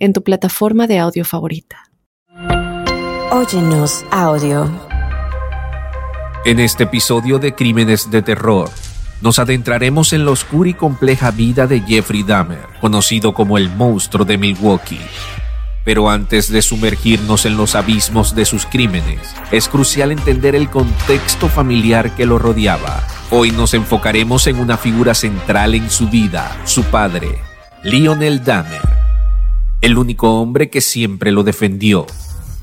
[0.00, 1.90] en tu plataforma de audio favorita.
[3.30, 4.68] Óyenos audio.
[6.44, 8.70] En este episodio de Crímenes de Terror,
[9.20, 14.24] nos adentraremos en la oscura y compleja vida de Jeffrey Dahmer, conocido como el monstruo
[14.24, 14.98] de Milwaukee.
[15.84, 19.20] Pero antes de sumergirnos en los abismos de sus crímenes,
[19.50, 23.06] es crucial entender el contexto familiar que lo rodeaba.
[23.30, 27.38] Hoy nos enfocaremos en una figura central en su vida, su padre,
[27.82, 28.99] Lionel Dahmer
[29.80, 32.06] el único hombre que siempre lo defendió.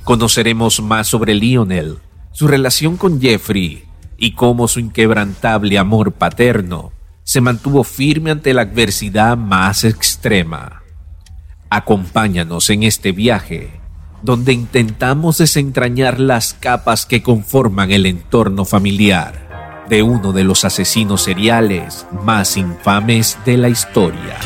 [0.03, 1.97] Conoceremos más sobre Lionel,
[2.31, 3.85] su relación con Jeffrey
[4.17, 6.91] y cómo su inquebrantable amor paterno
[7.23, 10.83] se mantuvo firme ante la adversidad más extrema.
[11.69, 13.81] Acompáñanos en este viaje,
[14.21, 21.23] donde intentamos desentrañar las capas que conforman el entorno familiar de uno de los asesinos
[21.23, 24.37] seriales más infames de la historia.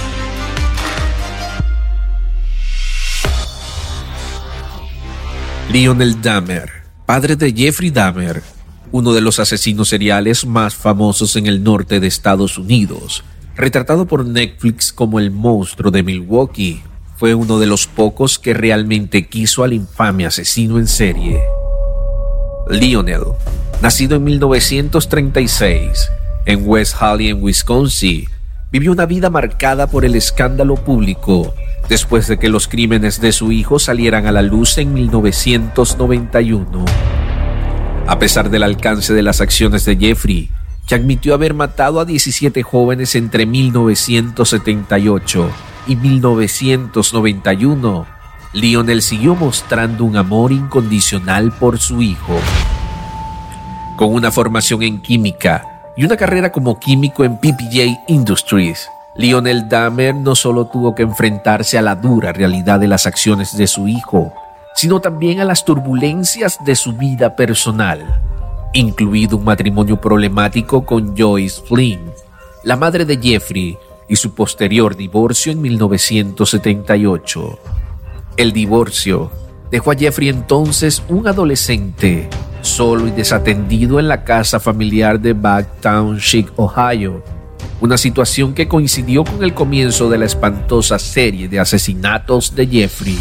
[5.71, 6.69] Lionel Dahmer,
[7.05, 8.43] padre de Jeffrey Dahmer,
[8.91, 13.23] uno de los asesinos seriales más famosos en el norte de Estados Unidos,
[13.55, 16.83] retratado por Netflix como el monstruo de Milwaukee,
[17.15, 21.41] fue uno de los pocos que realmente quiso al infame asesino en serie.
[22.69, 23.23] Lionel,
[23.81, 26.09] nacido en 1936
[26.47, 28.27] en West Holly, en Wisconsin,
[28.73, 31.53] vivió una vida marcada por el escándalo público
[31.91, 36.85] después de que los crímenes de su hijo salieran a la luz en 1991.
[38.07, 40.49] A pesar del alcance de las acciones de Jeffrey,
[40.87, 45.51] que admitió haber matado a 17 jóvenes entre 1978
[45.87, 48.05] y 1991,
[48.53, 52.39] Lionel siguió mostrando un amor incondicional por su hijo.
[53.97, 55.67] Con una formación en química
[55.97, 61.77] y una carrera como químico en PPJ Industries, Lionel Dahmer no solo tuvo que enfrentarse
[61.77, 64.33] a la dura realidad de las acciones de su hijo,
[64.73, 68.21] sino también a las turbulencias de su vida personal,
[68.73, 72.11] incluido un matrimonio problemático con Joyce Flynn,
[72.63, 73.77] la madre de Jeffrey,
[74.07, 77.59] y su posterior divorcio en 1978.
[78.37, 79.31] El divorcio
[79.71, 82.29] dejó a Jeffrey entonces un adolescente,
[82.61, 87.23] solo y desatendido en la casa familiar de Back Township, Ohio,
[87.81, 93.17] una situación que coincidió con el comienzo de la espantosa serie de asesinatos de Jeffrey.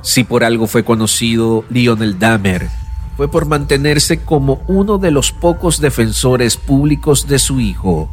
[0.00, 2.68] Si por algo fue conocido Lionel Dahmer,
[3.16, 8.08] fue por mantenerse como uno de los pocos defensores públicos de su hijo,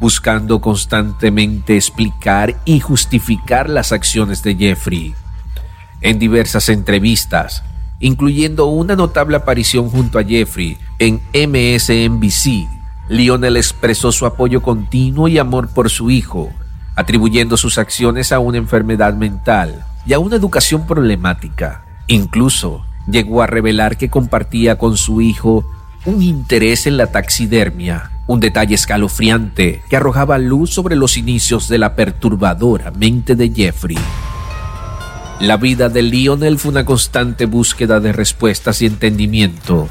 [0.00, 5.14] buscando constantemente explicar y justificar las acciones de Jeffrey.
[6.00, 7.62] En diversas entrevistas,
[8.00, 12.68] incluyendo una notable aparición junto a Jeffrey en MSNBC,
[13.08, 16.50] Lionel expresó su apoyo continuo y amor por su hijo,
[16.94, 21.84] atribuyendo sus acciones a una enfermedad mental y a una educación problemática.
[22.06, 25.64] Incluso llegó a revelar que compartía con su hijo
[26.04, 31.78] un interés en la taxidermia, un detalle escalofriante que arrojaba luz sobre los inicios de
[31.78, 33.98] la perturbadora mente de Jeffrey.
[35.40, 39.88] La vida de Lionel fue una constante búsqueda de respuestas y entendimiento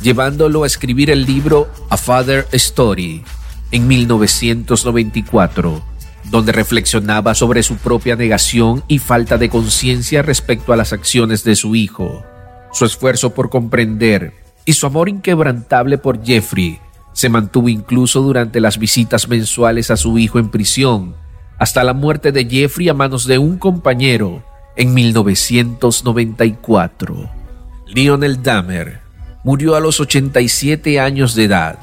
[0.00, 3.22] llevándolo a escribir el libro A Father Story
[3.70, 5.82] en 1994,
[6.30, 11.54] donde reflexionaba sobre su propia negación y falta de conciencia respecto a las acciones de
[11.56, 12.24] su hijo,
[12.72, 14.34] su esfuerzo por comprender
[14.64, 16.78] y su amor inquebrantable por Jeffrey
[17.12, 21.14] se mantuvo incluso durante las visitas mensuales a su hijo en prisión,
[21.58, 24.42] hasta la muerte de Jeffrey a manos de un compañero
[24.76, 27.30] en 1994.
[27.86, 29.03] Lionel Dahmer
[29.44, 31.78] murió a los 87 años de edad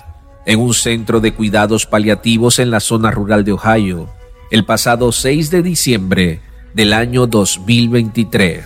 [0.48, 4.10] en un centro de cuidados paliativos en la zona rural de Ohio
[4.50, 6.42] el pasado 6 de diciembre
[6.74, 8.66] del año 2023.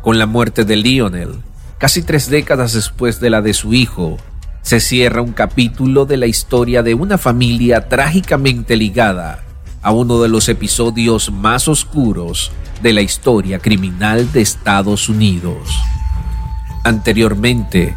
[0.00, 1.34] Con la muerte de Lionel,
[1.76, 4.16] casi tres décadas después de la de su hijo,
[4.62, 9.42] se cierra un capítulo de la historia de una familia trágicamente ligada
[9.82, 15.68] a uno de los episodios más oscuros de la historia criminal de Estados Unidos.
[16.84, 17.96] Anteriormente,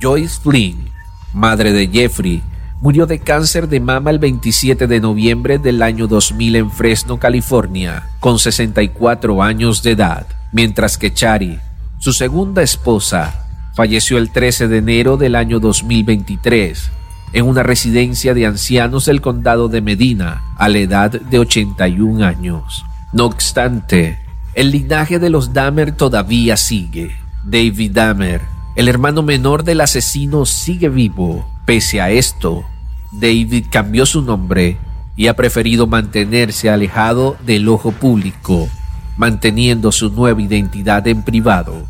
[0.00, 0.90] Joyce Flynn,
[1.32, 2.42] madre de Jeffrey,
[2.80, 8.08] murió de cáncer de mama el 27 de noviembre del año 2000 en Fresno, California,
[8.18, 11.60] con 64 años de edad, mientras que Chari,
[11.98, 16.90] su segunda esposa, falleció el 13 de enero del año 2023
[17.32, 22.84] en una residencia de ancianos del condado de Medina a la edad de 81 años.
[23.12, 24.18] No obstante,
[24.54, 27.23] el linaje de los Dahmer todavía sigue.
[27.44, 28.40] David Dahmer,
[28.74, 31.46] el hermano menor del asesino, sigue vivo.
[31.66, 32.64] Pese a esto,
[33.12, 34.78] David cambió su nombre
[35.14, 38.68] y ha preferido mantenerse alejado del ojo público,
[39.16, 41.86] manteniendo su nueva identidad en privado.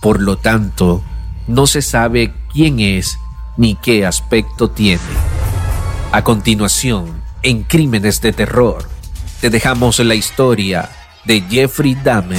[0.00, 1.02] Por lo tanto,
[1.48, 3.18] no se sabe quién es
[3.56, 5.02] ni qué aspecto tiene.
[6.12, 8.88] A continuación, en Crímenes de Terror,
[9.40, 10.88] te dejamos la historia
[11.24, 12.38] de Jeffrey Dahmer,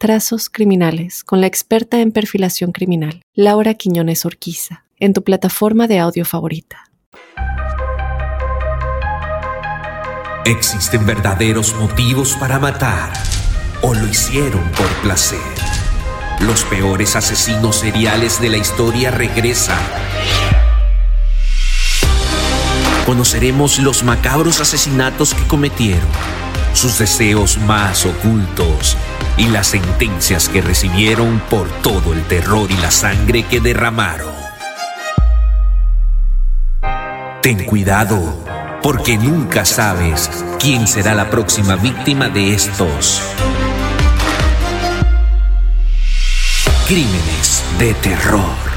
[0.00, 5.98] Trazos Criminales con la experta en perfilación criminal, Laura Quiñones Orquiza, en tu plataforma de
[5.98, 6.84] audio favorita.
[10.44, 13.12] Existen verdaderos motivos para matar
[13.82, 15.40] o lo hicieron por placer.
[16.42, 19.82] Los peores asesinos seriales de la historia regresan.
[23.04, 26.06] Conoceremos los macabros asesinatos que cometieron,
[26.72, 28.96] sus deseos más ocultos
[29.38, 34.32] y las sentencias que recibieron por todo el terror y la sangre que derramaron.
[37.40, 38.44] Ten cuidado
[38.82, 43.22] porque nunca sabes quién será la próxima víctima de estos
[46.86, 48.67] crímenes de terror.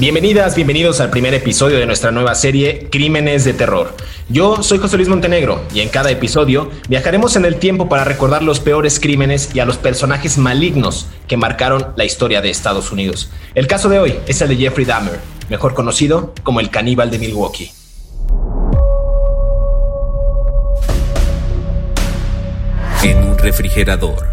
[0.00, 3.96] Bienvenidas, bienvenidos al primer episodio de nuestra nueva serie Crímenes de Terror.
[4.28, 8.44] Yo soy José Luis Montenegro y en cada episodio viajaremos en el tiempo para recordar
[8.44, 13.28] los peores crímenes y a los personajes malignos que marcaron la historia de Estados Unidos.
[13.56, 15.18] El caso de hoy es el de Jeffrey Dahmer,
[15.48, 17.72] mejor conocido como el caníbal de Milwaukee.
[23.02, 24.28] En un refrigerador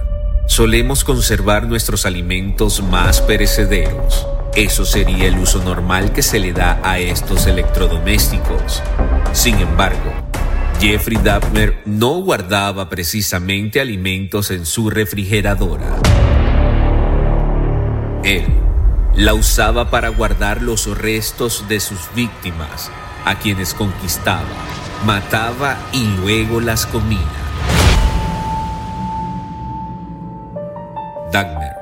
[0.46, 4.28] solemos conservar nuestros alimentos más perecederos.
[4.56, 8.82] Eso sería el uso normal que se le da a estos electrodomésticos.
[9.34, 10.14] Sin embargo,
[10.80, 15.98] Jeffrey Dahmer no guardaba precisamente alimentos en su refrigeradora.
[18.24, 18.46] Él
[19.14, 22.90] la usaba para guardar los restos de sus víctimas,
[23.26, 24.48] a quienes conquistaba,
[25.06, 27.20] mataba y luego las comía.
[31.34, 31.75] Dagner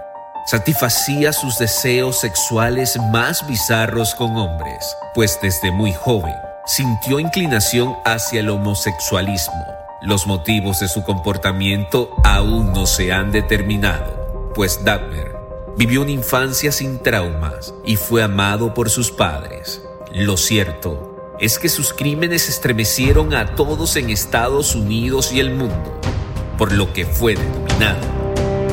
[0.45, 6.35] satisfacía sus deseos sexuales más bizarros con hombres, pues desde muy joven
[6.65, 9.65] sintió inclinación hacia el homosexualismo.
[10.01, 15.35] Los motivos de su comportamiento aún no se han determinado, pues Dagner
[15.77, 19.81] vivió una infancia sin traumas y fue amado por sus padres.
[20.13, 25.99] Lo cierto es que sus crímenes estremecieron a todos en Estados Unidos y el mundo,
[26.57, 28.23] por lo que fue denominado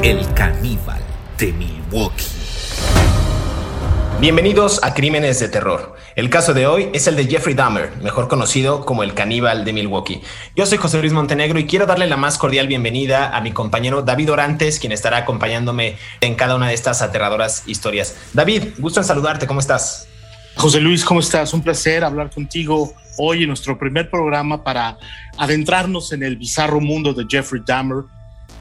[0.03, 1.00] el caníbal
[1.41, 2.27] de Milwaukee.
[4.21, 5.95] Bienvenidos a Crímenes de Terror.
[6.15, 9.73] El caso de hoy es el de Jeffrey Dahmer, mejor conocido como el caníbal de
[9.73, 10.21] Milwaukee.
[10.55, 14.03] Yo soy José Luis Montenegro y quiero darle la más cordial bienvenida a mi compañero
[14.03, 18.17] David Orantes, quien estará acompañándome en cada una de estas aterradoras historias.
[18.35, 20.09] David, gusto en saludarte, ¿cómo estás?
[20.57, 21.55] José Luis, ¿cómo estás?
[21.55, 24.99] Un placer hablar contigo hoy en nuestro primer programa para
[25.39, 28.05] adentrarnos en el bizarro mundo de Jeffrey Dahmer,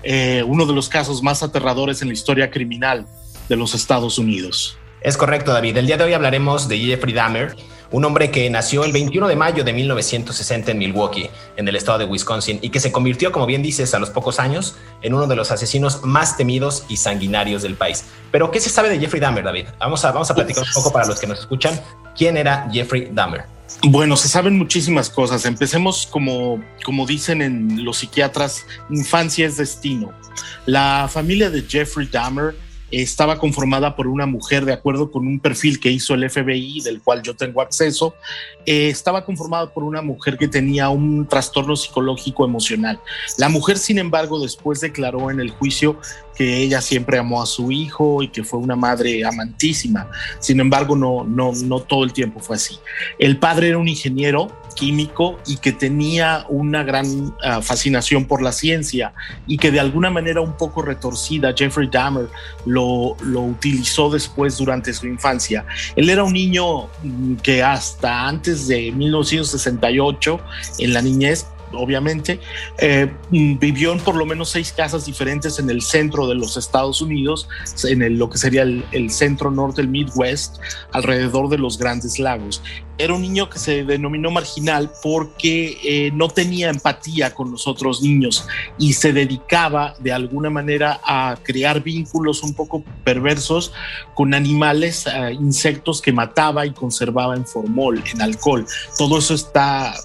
[0.03, 3.05] eh, uno de los casos más aterradores en la historia criminal
[3.47, 4.77] de los Estados Unidos.
[5.01, 5.77] Es correcto, David.
[5.77, 7.55] El día de hoy hablaremos de Jeffrey Dahmer,
[7.91, 11.99] un hombre que nació el 21 de mayo de 1960 en Milwaukee, en el estado
[11.99, 15.25] de Wisconsin, y que se convirtió, como bien dices, a los pocos años en uno
[15.25, 18.05] de los asesinos más temidos y sanguinarios del país.
[18.31, 19.67] Pero, ¿qué se sabe de Jeffrey Dahmer, David?
[19.79, 21.79] Vamos a, vamos a platicar un poco para los que nos escuchan.
[22.15, 23.58] ¿Quién era Jeffrey Dahmer?
[23.83, 25.45] Bueno, se saben muchísimas cosas.
[25.45, 30.11] Empecemos como, como dicen en los psiquiatras, infancia es destino.
[30.65, 32.55] La familia de Jeffrey Dahmer
[32.91, 37.01] estaba conformada por una mujer de acuerdo con un perfil que hizo el FBI, del
[37.01, 38.15] cual yo tengo acceso,
[38.65, 42.99] eh, estaba conformada por una mujer que tenía un trastorno psicológico emocional.
[43.37, 45.99] La mujer, sin embargo, después declaró en el juicio
[46.35, 50.09] que ella siempre amó a su hijo y que fue una madre amantísima.
[50.39, 52.79] Sin embargo, no, no, no todo el tiempo fue así.
[53.17, 58.51] El padre era un ingeniero químico y que tenía una gran ah, fascinación por la
[58.51, 59.13] ciencia
[59.45, 62.27] y que de alguna manera un poco retorcida Jeffrey Dahmer
[62.65, 65.65] lo, lo utilizó después durante su infancia.
[65.95, 70.39] Él era un niño mm, que hasta antes de 1968
[70.79, 72.39] en la niñez obviamente,
[72.79, 77.01] eh, vivió en por lo menos seis casas diferentes en el centro de los Estados
[77.01, 77.47] Unidos,
[77.83, 80.57] en lo que sería el, centro norte, el Midwest,
[80.91, 82.61] alrededor de los grandes lagos.
[82.99, 88.03] Era un niño que se denominó marginal porque eh, no tenía empatía con los otros
[88.03, 93.73] niños y se dedicaba de alguna manera a crear vínculos un poco perversos
[94.13, 98.65] con animales, eh, insectos que mataba y conservaba en formol, en alcohol.
[98.97, 99.95] Todo eso está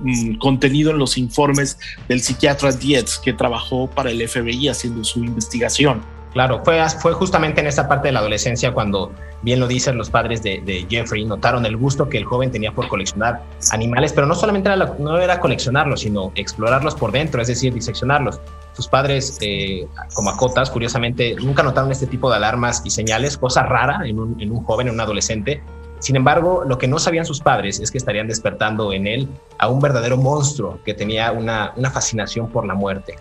[0.00, 1.78] Mm, contenido en los informes
[2.08, 6.02] del psiquiatra Dietz que trabajó para el FBI haciendo su investigación.
[6.32, 10.10] Claro, fue, fue justamente en esa parte de la adolescencia cuando, bien lo dicen los
[10.10, 14.36] padres de, Jeffrey, notaron el gusto que el joven tenía por coleccionar animales, pero no
[14.36, 18.40] solamente era, no era coleccionarlos, sino explorarlos por dentro, es decir, diseccionarlos.
[18.74, 23.64] Sus padres, eh, como acotas, curiosamente, nunca notaron este tipo de alarmas y señales, cosa
[23.64, 25.62] rara en un, en un joven, en un adolescente,
[25.98, 29.68] sin embargo, lo que no sabían sus padres es que estarían despertando en él a
[29.68, 33.16] un verdadero monstruo que tenía una, una fascinación por la muerte.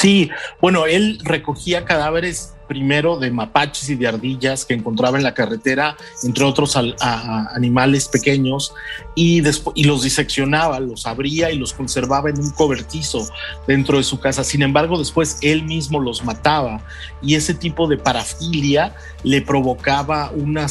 [0.00, 5.34] Sí, bueno, él recogía cadáveres primero de mapaches y de ardillas que encontraba en la
[5.34, 8.74] carretera, entre otros animales pequeños,
[9.14, 9.42] y,
[9.74, 13.26] y los diseccionaba, los abría y los conservaba en un cobertizo
[13.66, 14.44] dentro de su casa.
[14.44, 16.80] Sin embargo, después él mismo los mataba
[17.22, 18.94] y ese tipo de parafilia
[19.24, 20.66] le provocaba una,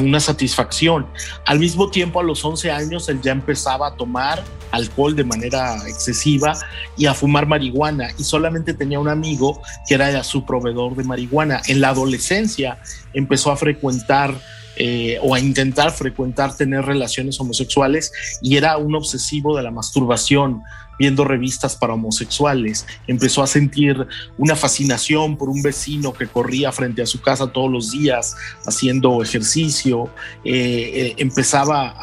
[0.00, 1.06] una satisfacción.
[1.46, 5.76] Al mismo tiempo, a los 11 años, él ya empezaba a tomar alcohol de manera
[5.88, 6.56] excesiva
[6.96, 11.60] y a fumar marihuana y solamente tenía un amigo que era su proveedor de marihuana.
[11.66, 12.78] En la adolescencia
[13.12, 14.34] empezó a frecuentar
[14.76, 20.62] eh, o a intentar frecuentar, tener relaciones homosexuales y era un obsesivo de la masturbación
[21.00, 22.86] viendo revistas para homosexuales.
[23.06, 27.72] Empezó a sentir una fascinación por un vecino que corría frente a su casa todos
[27.72, 30.10] los días haciendo ejercicio.
[30.44, 30.52] Eh,
[30.94, 31.96] eh, empezaba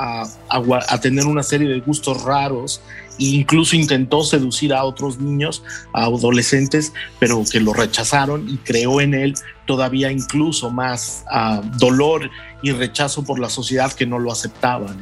[0.50, 2.82] a, tener una serie de gustos raros
[3.20, 9.16] incluso intentó seducir a otros niños, a adolescentes, pero que lo rechazaron y creó en
[9.16, 9.34] él
[9.66, 12.30] todavía incluso más ah, dolor
[12.62, 14.96] y rechazo por la sociedad que no lo aceptaba.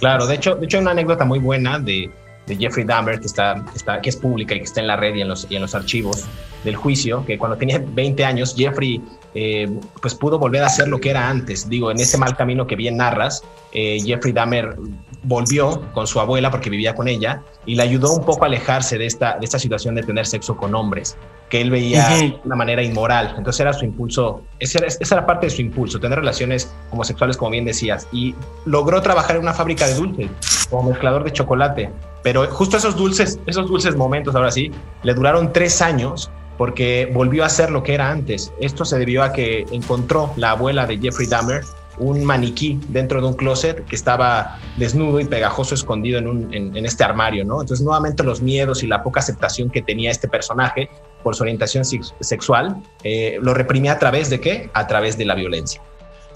[0.00, 2.10] Claro, de hecho, de hecho una anécdota muy buena de,
[2.56, 5.22] Jeffrey Dahmer que, está, está, que es pública y que está en la red y
[5.22, 6.24] en los, y en los archivos
[6.64, 9.02] del juicio, que cuando tenía 20 años, Jeffrey
[9.34, 9.68] eh,
[10.00, 11.68] pues pudo volver a ser lo que era antes.
[11.68, 13.42] Digo, en ese mal camino que bien narras,
[13.72, 14.76] eh, Jeffrey Dahmer
[15.22, 18.98] volvió con su abuela porque vivía con ella y le ayudó un poco a alejarse
[18.98, 21.16] de esta, de esta situación de tener sexo con hombres,
[21.48, 23.34] que él veía de una manera inmoral.
[23.38, 27.36] Entonces era su impulso, esa era, esa era parte de su impulso, tener relaciones homosexuales,
[27.36, 28.08] como bien decías.
[28.12, 30.30] Y logró trabajar en una fábrica de dulces
[30.68, 31.90] como mezclador de chocolate.
[32.22, 34.70] Pero justo esos dulces, esos dulces momentos, ahora sí,
[35.02, 38.52] le duraron tres años porque volvió a ser lo que era antes.
[38.60, 41.64] Esto se debió a que encontró la abuela de Jeffrey Dahmer
[41.98, 47.44] un maniquí dentro de un closet que estaba desnudo y pegajoso escondido en, este armario,
[47.44, 47.60] ¿no?
[47.60, 50.88] Entonces, nuevamente los miedos y la poca aceptación que tenía este personaje
[51.22, 54.70] por su orientación sexual, eh, lo reprimía a través de qué?
[54.72, 55.82] A través de la violencia.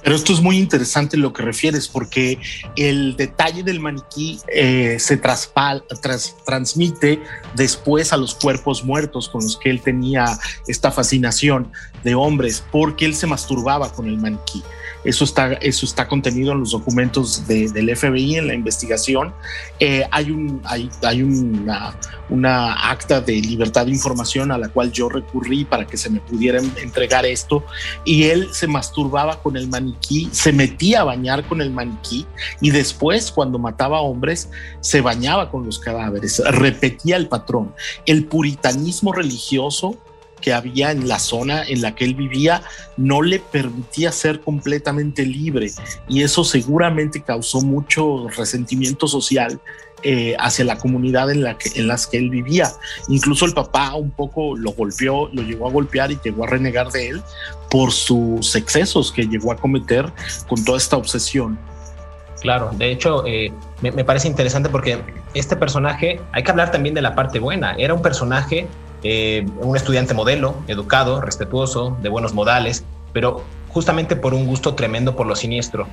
[0.07, 2.39] Pero esto es muy interesante lo que refieres, porque
[2.77, 7.21] el detalle del maniquí eh, se transmite
[7.57, 11.73] después a los cuerpos muertos con los que él tenía esta fascinación
[12.05, 14.63] de hombres, porque él se masturbaba con el maniquí.
[15.07, 19.33] Eso está, eso está contenido en los documentos del FBI, en la investigación.
[19.79, 21.97] Eh, hay un, hay, hay una,
[22.29, 26.19] una, acta de libertad de información a la cual yo recurrí para que se me
[26.19, 27.65] pudiera entregar esto.
[28.05, 29.96] Y él se masturbaba con el maniquí,
[30.33, 32.27] se metía a bañar con el maniquí
[32.61, 34.51] y después, cuando mataba hombres,
[34.81, 37.75] se bañaba con los cadáveres, repetía el patrón.
[38.07, 39.99] El puritanismo religioso
[40.41, 42.63] que había en la zona en la que él vivía
[42.97, 45.73] no le permitía ser completamente libre
[46.09, 49.61] y eso seguramente causó mucho resentimiento social
[50.09, 52.71] eh, hacia la comunidad en la que las que él vivía.
[53.09, 56.91] Incluso el papá un poco lo golpeó, lo llegó a golpear y llegó a renegar
[56.91, 57.23] de él
[57.71, 60.13] por sus excesos que llegó a cometer
[60.49, 61.59] con toda esta obsesión.
[62.41, 64.99] Claro, de hecho eh, me, me parece interesante porque
[65.35, 68.69] este personaje, hay que hablar también de la parte buena, era un personaje
[69.03, 75.15] eh, un estudiante modelo, educado, respetuoso, de buenos modales, pero justamente por un gusto tremendo
[75.15, 75.87] por lo siniestro.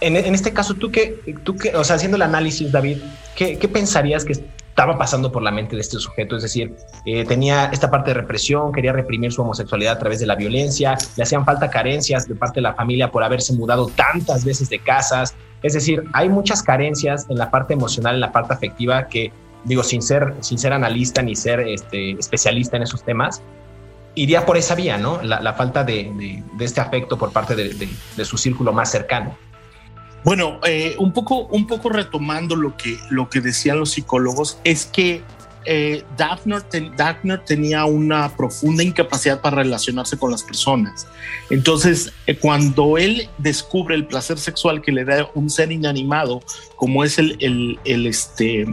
[0.00, 2.98] En, este caso, tú que, tú que, o sea, haciendo el análisis, David,
[3.34, 6.36] ¿qué, pensarías que estaba pasando por la mente de este sujeto?
[6.36, 6.74] Es decir,
[7.04, 10.96] eh, tenía esta parte de represión, quería reprimir su homosexualidad a través de la violencia,
[11.16, 14.78] le hacían falta carencias de parte de la familia por haberse mudado tantas veces de
[14.78, 19.32] casas, Es decir, hay muchas carencias en la parte emocional, en la parte afectiva que,
[19.64, 23.42] digo, sin ser, sin ser analista ni ser este, especialista en esos temas,
[24.16, 25.22] iría por esa vía, ¿no?
[25.22, 29.36] La, falta de, este afecto por parte de, su círculo más cercano.
[30.26, 34.84] Bueno, eh, un, poco, un poco retomando lo que, lo que decían los psicólogos, es
[34.84, 35.22] que
[35.64, 36.02] eh,
[37.44, 41.06] tenía una profunda incapacidad para relacionarse con las personas.
[41.48, 46.42] Entonces, eh, cuando él descubre el placer sexual que le da un ser inanimado,
[46.74, 48.66] como es el, el, el este,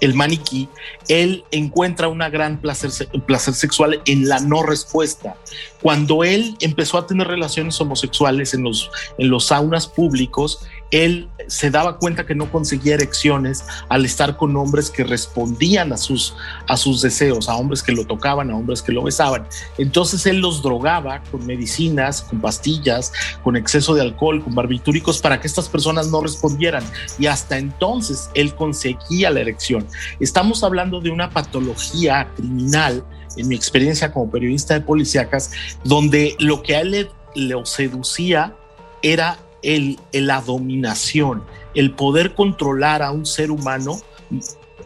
[0.00, 0.68] el maniquí,
[1.08, 2.90] él encuentra una gran placer,
[3.26, 5.36] placer sexual en la no respuesta.
[5.82, 11.70] Cuando él empezó a tener relaciones homosexuales en los, en los saunas públicos, él se
[11.70, 16.34] daba cuenta que no conseguía erecciones al estar con hombres que respondían a sus,
[16.68, 19.46] a sus deseos, a hombres que lo tocaban, a hombres que lo besaban.
[19.78, 25.40] Entonces él los drogaba con medicinas, con pastillas, con exceso de alcohol, con barbitúricos para
[25.40, 26.84] que estas personas no respondieran.
[27.18, 29.86] Y hasta entonces él conseguía la erección.
[30.18, 33.04] Estamos hablando de una patología criminal,
[33.36, 35.52] en mi experiencia como periodista de policíacas,
[35.84, 38.56] donde lo que a él le, le seducía
[39.02, 44.00] era el, la dominación, el poder controlar a un ser humano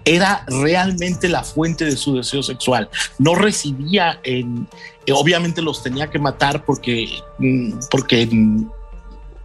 [0.05, 2.91] era realmente la fuente de su deseo sexual.
[3.19, 4.69] No recibía en,
[5.13, 8.29] obviamente los tenía que matar porque, mm, porque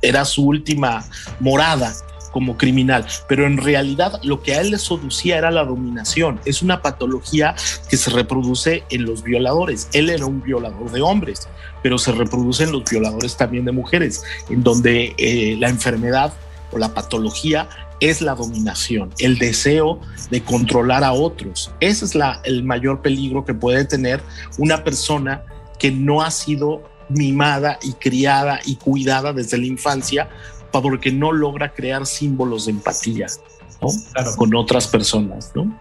[0.01, 1.05] era su última
[1.39, 1.93] morada,
[2.31, 6.39] como criminal, pero en realidad lo que a él le seducía era la dominación.
[6.45, 7.55] Es una patología
[7.89, 9.89] que se reproduce en los violadores.
[9.93, 11.47] Él era un violador de hombres,
[11.81, 16.33] pero se reproduce en los violadores también de mujeres, en donde eh, la enfermedad
[16.71, 17.67] o la patología
[17.99, 21.71] es la dominación, el deseo de controlar a otros.
[21.79, 24.21] Ese es la, el mayor peligro que puede tener
[24.57, 25.43] una persona
[25.77, 30.29] que no ha sido mimada y criada y cuidada desde la infancia
[30.71, 33.27] porque no logra crear símbolos de empatía
[34.37, 35.51] con otras personas.
[35.55, 35.73] ¿no?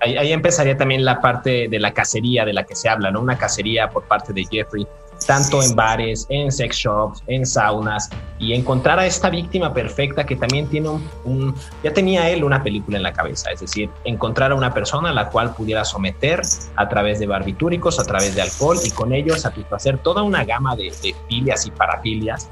[0.00, 3.20] Ahí, ahí, empezaría también la parte de la cacería de la que se habla, ¿no?
[3.20, 4.86] una cacería por parte de Jeffrey
[5.26, 10.36] tanto en bares, en sex shops, en saunas, y encontrar a esta víctima perfecta que
[10.36, 10.88] también tiene
[11.24, 15.10] un, ya tenía él una película en la cabeza, es decir, encontrar a una persona
[15.10, 16.40] a la cual pudiera someter
[16.76, 20.76] a través de barbitúricos, a través de alcohol, y con ello satisfacer toda una gama
[20.76, 20.90] de,
[21.28, 22.48] filias y parafilias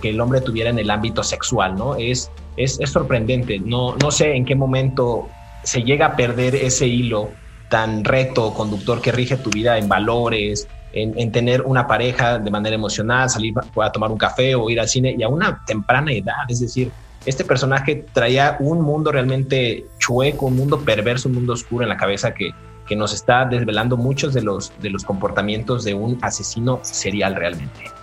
[0.00, 1.96] que, el hombre tuviera en el ámbito sexual, ¿no?
[1.96, 5.28] Es, es, sorprendente, no, no sé en qué momento
[5.62, 7.30] se llega a perder ese hilo
[7.68, 12.74] tan reto conductor que rige tu vida en valores, en, tener una pareja de manera
[12.74, 16.48] emocional, salir a tomar un café o ir al cine y a una temprana edad.
[16.48, 16.90] Es decir,
[17.26, 21.96] este personaje traía un mundo realmente chueco, un mundo perverso, un mundo oscuro en la
[21.96, 22.52] cabeza que,
[22.86, 27.95] que nos está desvelando muchos de los, de los comportamientos de un asesino serial realmente.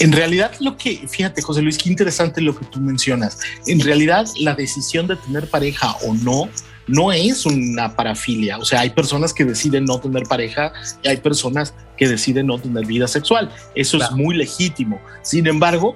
[0.00, 3.38] En realidad, lo que, fíjate, José Luis, qué interesante lo que tú mencionas.
[3.66, 6.48] En realidad, la decisión de tener pareja o no
[6.86, 8.58] no es una parafilia.
[8.58, 12.58] O sea, hay personas que deciden no tener pareja y hay personas que deciden no
[12.58, 13.50] tener vida sexual.
[13.74, 15.00] Eso es muy legítimo.
[15.22, 15.94] Sin embargo,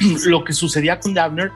[0.26, 1.50] lo que sucedía con Dabner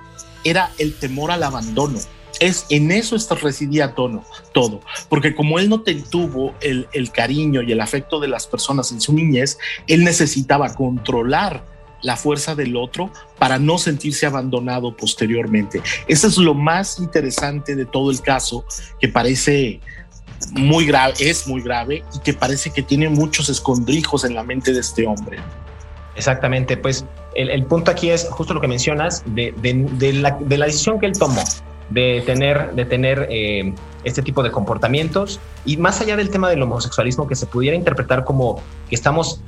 [0.45, 1.99] era el temor al abandono.
[2.41, 7.63] Es en eso está, residía tono, todo, porque como él no tuvo el, el cariño
[7.63, 11.65] y el afecto de las personas en su niñez, él necesitaba controlar
[12.03, 15.83] la fuerza del otro para no sentirse abandonado posteriormente.
[16.07, 18.65] Eso es lo más interesante de todo el caso,
[19.01, 19.81] que parece
[20.53, 24.73] muy grave, es muy grave y que parece que tiene muchos escondrijos en la mente
[24.73, 25.39] de este hombre.
[26.15, 29.53] Exactamente, pues el, punto aquí es justo lo que mencionas de,
[30.15, 31.43] la, decisión que él tomó
[31.91, 33.75] de tener, de tener eh,
[34.05, 35.41] este tipo de comportamientos.
[35.65, 39.41] Y más allá del tema del homosexualismo que se pudiera interpretar como que estamos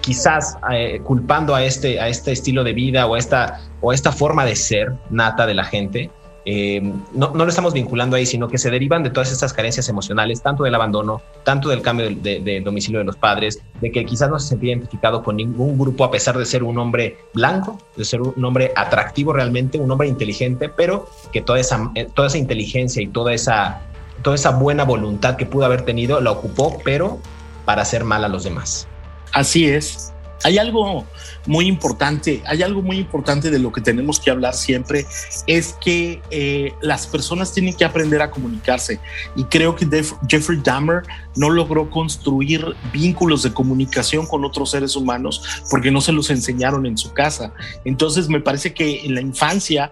[0.00, 4.12] quizás eh, culpando a este, a este estilo de vida o a esta, o esta
[4.12, 6.10] forma de ser nata de la gente,
[6.44, 6.80] eh,
[7.12, 10.42] no, no, lo estamos vinculando ahí, sino que se derivan de todas estas carencias emocionales,
[10.42, 14.38] tanto del abandono, tanto del cambio de, domicilio de los padres, de que quizás no
[14.38, 18.22] se sentía identificado con ningún grupo a pesar de ser un hombre blanco, de ser
[18.22, 23.02] un hombre atractivo realmente, un hombre inteligente, pero que toda esa, eh, toda esa inteligencia
[23.02, 23.82] y toda esa,
[24.22, 27.18] toda esa buena voluntad que pudo haber tenido la ocupó, pero
[27.64, 28.88] para hacer mal a los demás.
[29.32, 30.14] Así es.
[30.44, 31.04] Hay algo
[31.48, 35.06] muy importante, hay algo muy importante de lo que tenemos que hablar siempre,
[35.46, 39.00] es que eh, las personas tienen que aprender a comunicarse.
[39.34, 39.88] Y creo que
[40.28, 41.04] Jeffrey Dahmer
[41.36, 46.84] no logró construir vínculos de comunicación con otros seres humanos porque no se los enseñaron
[46.84, 47.54] en su casa.
[47.86, 49.90] Entonces me parece que en la infancia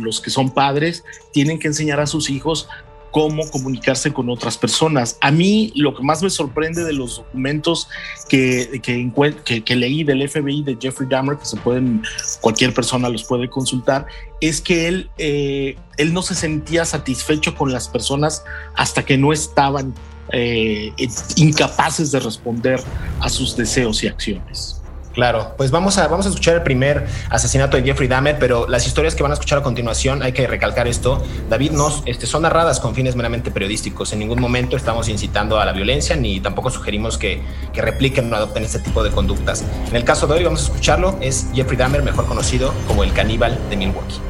[0.00, 2.68] los que son padres tienen que enseñar a sus hijos
[3.10, 5.16] cómo comunicarse con otras personas.
[5.20, 7.88] A mí lo que más me sorprende de los documentos
[8.28, 12.02] que, que, leí del FBI de Jeffrey Dahmer, que se pueden,
[12.40, 14.06] cualquier persona los puede consultar,
[14.40, 19.32] es que él, eh, él no se sentía satisfecho con las personas hasta que no
[19.32, 19.94] estaban
[20.32, 20.92] eh,
[21.36, 22.80] incapaces de responder
[23.20, 24.75] a sus deseos y acciones.
[25.16, 28.86] Claro, pues vamos a, vamos a escuchar el primer asesinato de Jeffrey Dahmer, pero las
[28.86, 32.42] historias que van a escuchar a continuación, hay que recalcar esto, David, nos, este, son
[32.42, 34.12] narradas con fines meramente periodísticos.
[34.12, 37.40] En ningún momento estamos incitando a la violencia ni tampoco sugerimos que,
[37.72, 39.64] que repliquen o adopten este tipo de conductas.
[39.88, 43.14] En el caso de hoy, vamos a escucharlo, es Jeffrey Dahmer, mejor conocido como el
[43.14, 44.20] caníbal de Milwaukee.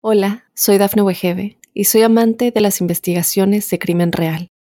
[0.00, 4.48] Hola, soy Dafne Wegebe y soy amante de las investigaciones de crimen real.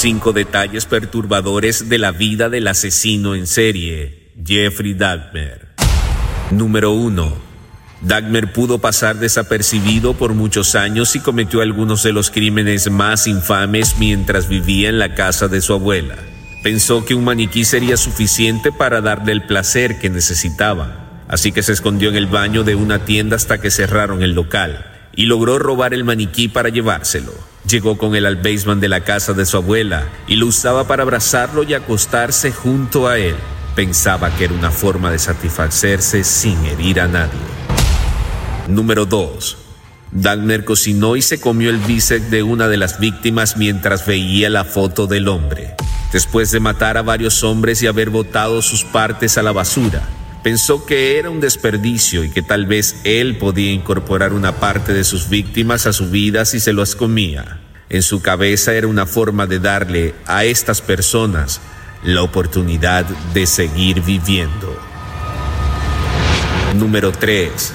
[0.00, 5.70] Cinco detalles perturbadores de la vida del asesino en serie, Jeffrey Dahmer.
[6.52, 7.36] Número 1.
[8.02, 13.96] Dahmer pudo pasar desapercibido por muchos años y cometió algunos de los crímenes más infames
[13.98, 16.14] mientras vivía en la casa de su abuela.
[16.62, 21.72] Pensó que un maniquí sería suficiente para darle el placer que necesitaba, así que se
[21.72, 25.92] escondió en el baño de una tienda hasta que cerraron el local y logró robar
[25.92, 27.47] el maniquí para llevárselo.
[27.66, 31.02] Llegó con él al basement de la casa de su abuela y lo usaba para
[31.02, 33.36] abrazarlo y acostarse junto a él.
[33.74, 37.40] Pensaba que era una forma de satisfacerse sin herir a nadie.
[38.68, 39.56] Número 2.
[40.10, 44.64] Dagner cocinó y se comió el bíceps de una de las víctimas mientras veía la
[44.64, 45.74] foto del hombre.
[46.12, 50.02] Después de matar a varios hombres y haber botado sus partes a la basura,
[50.42, 55.04] Pensó que era un desperdicio y que tal vez él podía incorporar una parte de
[55.04, 57.60] sus víctimas a su vida si se los comía.
[57.90, 61.60] En su cabeza era una forma de darle a estas personas
[62.04, 64.78] la oportunidad de seguir viviendo.
[66.76, 67.72] Número 3.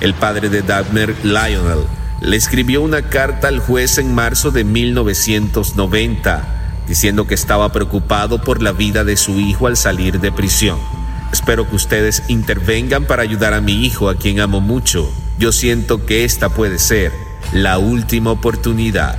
[0.00, 1.84] El padre de Dagmer, Lionel,
[2.20, 8.62] le escribió una carta al juez en marzo de 1990 diciendo que estaba preocupado por
[8.62, 10.78] la vida de su hijo al salir de prisión.
[11.32, 15.10] Espero que ustedes intervengan para ayudar a mi hijo, a quien amo mucho.
[15.38, 17.10] Yo siento que esta puede ser
[17.54, 19.18] la última oportunidad.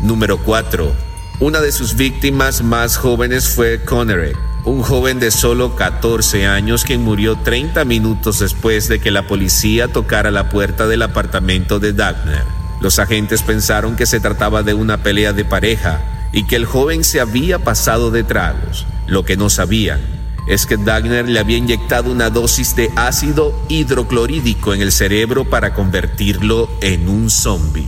[0.00, 0.94] Número 4.
[1.40, 4.32] Una de sus víctimas más jóvenes fue Connery,
[4.64, 9.88] un joven de solo 14 años quien murió 30 minutos después de que la policía
[9.88, 12.44] tocara la puerta del apartamento de Dagner.
[12.80, 16.00] Los agentes pensaron que se trataba de una pelea de pareja
[16.32, 18.86] y que el joven se había pasado de tragos.
[19.08, 20.17] Lo que no sabían
[20.48, 25.74] es que Dagner le había inyectado una dosis de ácido hidroclorídico en el cerebro para
[25.74, 27.86] convertirlo en un zombie.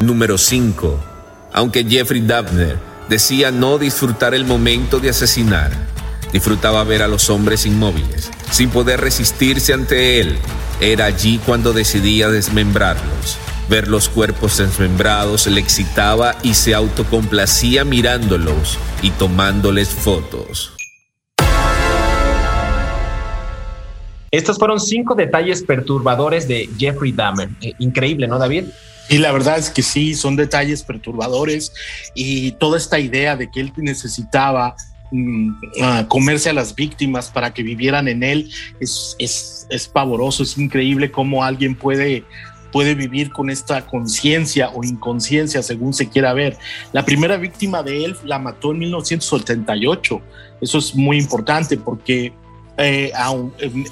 [0.00, 1.00] Número 5.
[1.54, 5.72] Aunque Jeffrey Dahmer decía no disfrutar el momento de asesinar,
[6.34, 10.36] disfrutaba ver a los hombres inmóviles, sin poder resistirse ante él.
[10.80, 13.38] Era allí cuando decidía desmembrarlos.
[13.70, 20.72] Ver los cuerpos desmembrados le excitaba y se autocomplacía mirándolos y tomándoles fotos.
[24.30, 27.48] Estos fueron cinco detalles perturbadores de Jeffrey Dahmer.
[27.60, 28.64] Eh, increíble, ¿no, David?
[29.08, 31.72] Y la verdad es que sí, son detalles perturbadores
[32.14, 34.76] y toda esta idea de que él necesitaba
[35.10, 35.50] mm,
[35.82, 40.56] ah, comerse a las víctimas para que vivieran en él es, es, es pavoroso, es
[40.56, 42.24] increíble cómo alguien puede
[42.70, 46.56] puede vivir con esta conciencia o inconsciencia, según se quiera ver.
[46.92, 50.20] La primera víctima de él la mató en 1978.
[50.60, 52.32] Eso es muy importante porque
[52.78, 53.12] eh,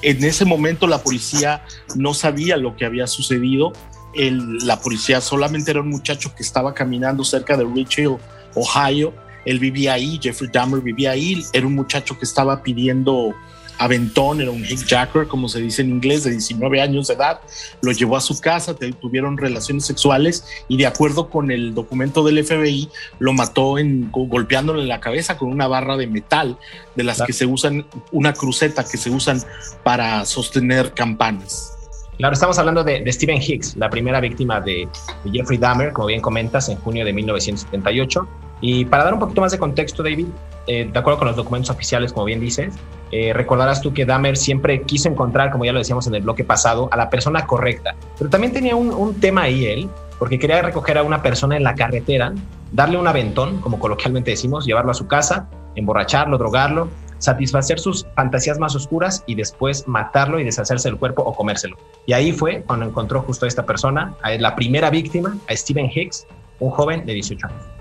[0.03, 1.63] en, ese momento la policía
[1.95, 3.73] no sabía lo que había sucedido.
[4.15, 8.17] la policía solamente era un muchacho que estaba caminando cerca de Rich Hill,
[8.55, 9.13] Ohio.
[9.45, 11.45] Él vivía ahí, Jeffrey Dahmer vivía ahí.
[11.53, 13.35] Era un muchacho que estaba pidiendo
[13.79, 17.41] aventón, era un hijacker, como se dice en inglés, de 19 años de edad,
[17.81, 22.45] lo llevó a su casa, tuvieron relaciones sexuales y de acuerdo con el documento del
[22.45, 22.89] FBI,
[23.19, 26.59] lo mató en, golpeándole en la cabeza con una barra de metal,
[26.95, 29.41] de las que se usan, una cruceta que se usan
[29.85, 31.75] para sostener campanas.
[32.19, 34.89] Claro, estamos hablando de, Stephen Hicks, la primera víctima de,
[35.25, 38.29] de Jeffrey Dahmer, como bien comentas, en junio de 1978.
[38.61, 40.27] Y para dar un poquito más de contexto, David,
[40.69, 42.75] eh, de acuerdo con los documentos oficiales, como bien dices,
[43.11, 46.45] eh, recordarás tú que Dahmer siempre quiso encontrar, como ya lo decíamos en el bloque
[46.45, 47.97] pasado, a la persona correcta.
[48.19, 51.75] Pero también tenía un, tema ahí él, porque quería recoger a una persona en la
[51.75, 52.35] carretera,
[52.71, 58.59] darle un aventón, como coloquialmente decimos, llevarlo a su casa, emborracharlo, drogarlo, satisfacer sus fantasías
[58.59, 61.79] más oscuras y después matarlo y deshacerse del cuerpo o comérselo.
[62.05, 65.91] Y ahí fue cuando encontró justo a esta persona, a la primera víctima, a Stephen
[65.93, 66.27] Hicks,
[66.61, 67.78] un joven de 18 años.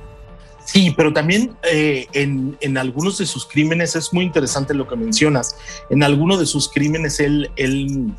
[0.68, 4.98] Sí, pero también eh, en, en, algunos de sus crímenes es muy interesante lo que
[4.98, 5.56] mencionas.
[5.90, 8.12] En algunos de sus crímenes él, él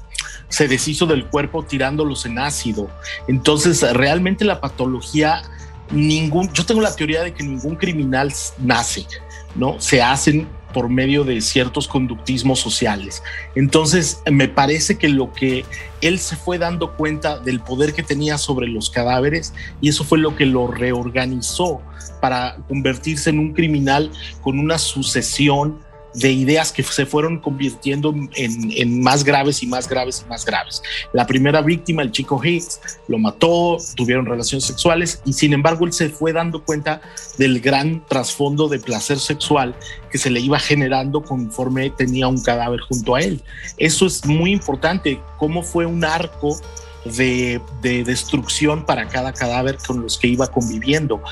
[0.49, 2.91] se deshizo del cuerpo tirándolos en ácido.
[3.29, 5.43] Entonces, realmente la patología,
[5.91, 9.07] ningún, yo tengo la teoría de que ningún criminal nace,
[9.55, 9.79] ¿no?
[9.79, 13.23] Se hacen por medio de ciertos conductismos sociales.
[13.57, 15.67] Entonces, me parece que lo que
[16.01, 20.17] él se fue dando cuenta del poder que tenía sobre los cadáveres y eso fue
[20.17, 21.83] lo que lo reorganizó
[22.19, 24.11] para convertirse en un criminal
[24.43, 25.79] con una sucesión
[26.15, 30.83] de ideas que se fueron convirtiendo en, más graves y más graves y más graves.
[31.13, 35.93] La primera víctima, el chico Hicks, lo mató, tuvieron relaciones sexuales y sin embargo él
[35.93, 37.01] se fue dando cuenta
[37.37, 39.75] del gran trasfondo de placer sexual
[40.11, 43.43] que se le iba generando conforme tenía un cadáver junto a él.
[43.77, 46.59] Eso es muy importante, cómo fue un arco
[47.05, 51.23] de, de, destrucción para cada cadáver con los que iba conviviendo.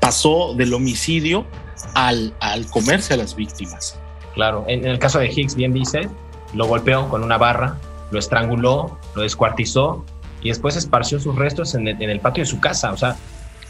[0.00, 1.46] Pasó del homicidio
[1.94, 3.98] al, al comerse a las víctimas.
[4.34, 6.08] Claro, en, el caso de Higgs, bien dice,
[6.54, 7.76] lo golpeó con una barra,
[8.10, 10.04] lo estranguló, lo descuartizó
[10.42, 12.92] y después esparció sus restos en el, patio de su casa.
[12.92, 13.16] O sea,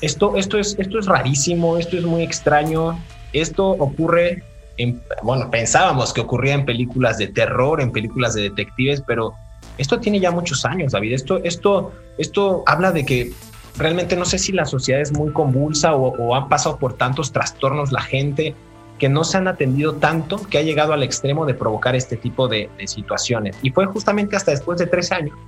[0.01, 3.03] esto, esto, es, esto es rarísimo, esto es muy extraño.
[3.33, 4.43] Esto ocurre,
[4.77, 9.35] en, bueno, pensábamos que ocurría en películas de terror, en películas de detectives, pero
[9.79, 11.14] esto tiene ya muchos años, David.
[11.14, 13.33] Esto, esto, esto habla de que
[13.77, 17.33] realmente no sé si la sociedad es muy convulsa o, o han pasado por tantos
[17.33, 18.55] trastornos la gente
[18.99, 22.49] que no se han atendido tanto que ha llegado al extremo de provocar este tipo
[22.49, 23.57] de, situaciones.
[23.62, 25.38] Y fue justamente hasta después de 13 años,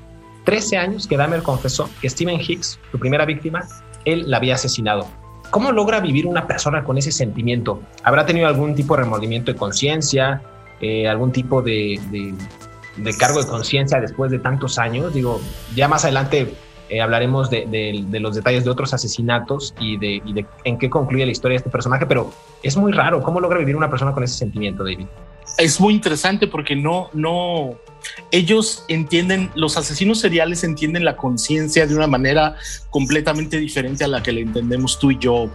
[0.45, 3.67] 13 años que Dahmer confesó que Stephen Hicks, su primera víctima,
[4.05, 5.07] él la había asesinado.
[5.51, 7.83] ¿Cómo logra vivir una persona con ese sentimiento?
[8.05, 10.43] ¿Habrá tenido algún tipo de remordimiento de conciencia?
[10.81, 12.01] Eh, ¿Algún tipo de
[13.19, 15.13] cargo de conciencia después de tantos años?
[15.13, 15.41] Digo,
[15.75, 16.55] ya más adelante
[16.91, 21.55] eh, hablaremos de, los detalles de otros asesinatos y de, en qué concluye la historia
[21.55, 22.33] de este personaje, pero
[22.65, 23.23] es muy raro.
[23.23, 25.07] ¿Cómo logra vivir una persona con ese sentimiento, David?
[25.57, 27.77] Es muy interesante porque no, no,
[28.33, 32.57] ellos entienden, los asesinos seriales entienden la conciencia de una manera
[32.91, 35.49] completamente diferente a la que le entendemos tú y yo.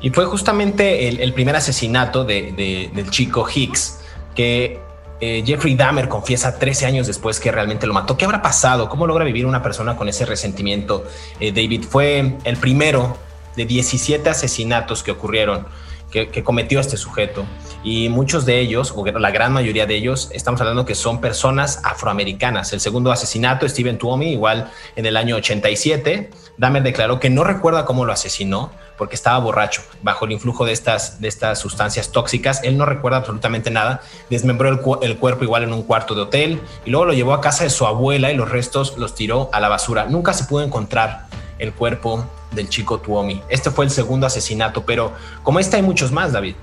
[0.00, 4.00] Y fue justamente el, primer asesinato del chico Hicks,
[4.34, 4.80] que
[5.20, 8.16] eh, Jeffrey Dahmer confiesa 13 años después que realmente lo mató.
[8.16, 8.88] ¿Qué habrá pasado?
[8.88, 11.04] ¿Cómo logra vivir una persona con ese resentimiento?
[11.40, 13.16] Eh, David fue el primero
[13.56, 15.66] de 17 asesinatos que ocurrieron,
[16.10, 17.44] que, cometió este sujeto.
[17.82, 21.80] Y muchos de ellos, o la gran mayoría de ellos, estamos hablando que son personas
[21.84, 22.72] afroamericanas.
[22.72, 27.84] El segundo asesinato, Steven Tuomi, igual en el año 87, Dahmer declaró que no recuerda
[27.84, 32.60] cómo lo asesinó, porque estaba borracho, bajo el influjo de estas, de estas sustancias tóxicas.
[32.64, 34.02] Él no recuerda absolutamente nada.
[34.28, 37.64] Desmembró el, cuerpo igual en un cuarto de hotel y luego lo llevó a casa
[37.64, 40.06] de su abuela y los restos los tiró a la basura.
[40.06, 41.26] Nunca se pudo encontrar
[41.58, 43.40] el cuerpo del chico Tuomi.
[43.48, 46.54] Este fue el segundo asesinato, pero como este hay muchos más, David.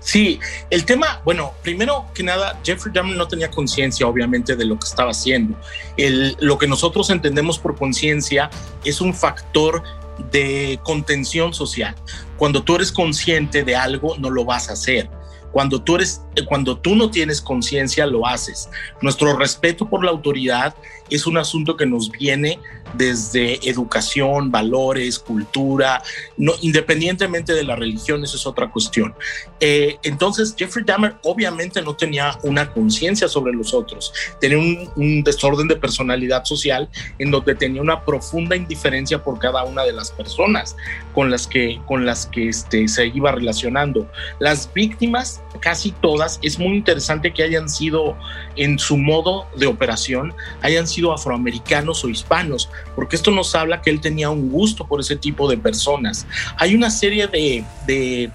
[0.00, 0.38] Sí,
[0.70, 4.86] el tema, bueno, primero que nada, Jeffrey Dahmer no tenía conciencia, obviamente, de lo que
[4.86, 5.58] estaba haciendo.
[5.96, 8.50] El, lo que nosotros entendemos por conciencia
[8.84, 9.82] es un factor
[10.30, 11.94] de contención social.
[12.36, 15.10] Cuando tú eres consciente de algo, no lo vas a hacer.
[15.52, 18.68] Cuando tú eres, cuando tú no tienes conciencia, lo haces.
[19.00, 20.74] Nuestro respeto por la autoridad
[21.08, 22.60] es un asunto que nos viene
[22.94, 26.02] desde educación, valores, cultura,
[26.36, 29.14] no, independientemente de la religión, eso es otra cuestión.
[29.60, 35.68] Eh, entonces, Jeffrey Dahmer obviamente no tenía una conciencia sobre los otros, tenía un, desorden
[35.68, 40.76] de personalidad social en donde tenía una profunda indiferencia por cada una de las personas
[41.14, 44.10] con las que, con las que este, se iba relacionando.
[44.38, 48.16] Las víctimas, casi todas, es muy interesante que hayan sido
[48.56, 53.90] en su modo de operación, hayan sido afroamericanos o hispanos, porque esto nos habla que
[53.90, 56.26] él tenía un gusto por ese tipo de personas.
[56.56, 58.30] Hay una serie de,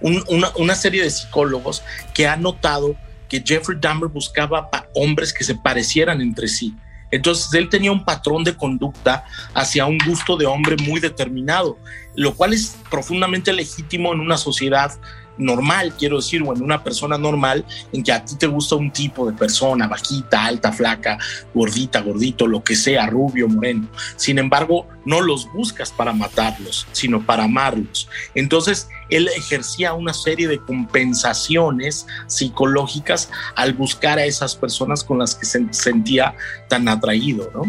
[0.00, 1.82] una, serie de psicólogos
[2.14, 2.96] que han notado
[3.28, 6.74] que Jeffrey Dahmer buscaba hombres que se parecieran entre sí.
[7.10, 11.78] Entonces él tenía un patrón de conducta hacia un gusto de hombre muy determinado,
[12.14, 14.92] lo cual es profundamente legítimo en una sociedad
[15.38, 18.90] normal, quiero decir, o en una persona normal, en que a ti te gusta un
[18.92, 21.18] tipo de persona, bajita, alta, flaca,
[21.54, 23.88] gordita, gordito, lo que sea, rubio, moreno.
[24.16, 28.08] Sin embargo, no los buscas para matarlos, sino para amarlos.
[28.34, 35.34] Entonces, él ejercía una serie de compensaciones psicológicas al buscar a esas personas con las
[35.34, 36.34] que se sentía
[36.68, 37.62] tan atraído, ¿no?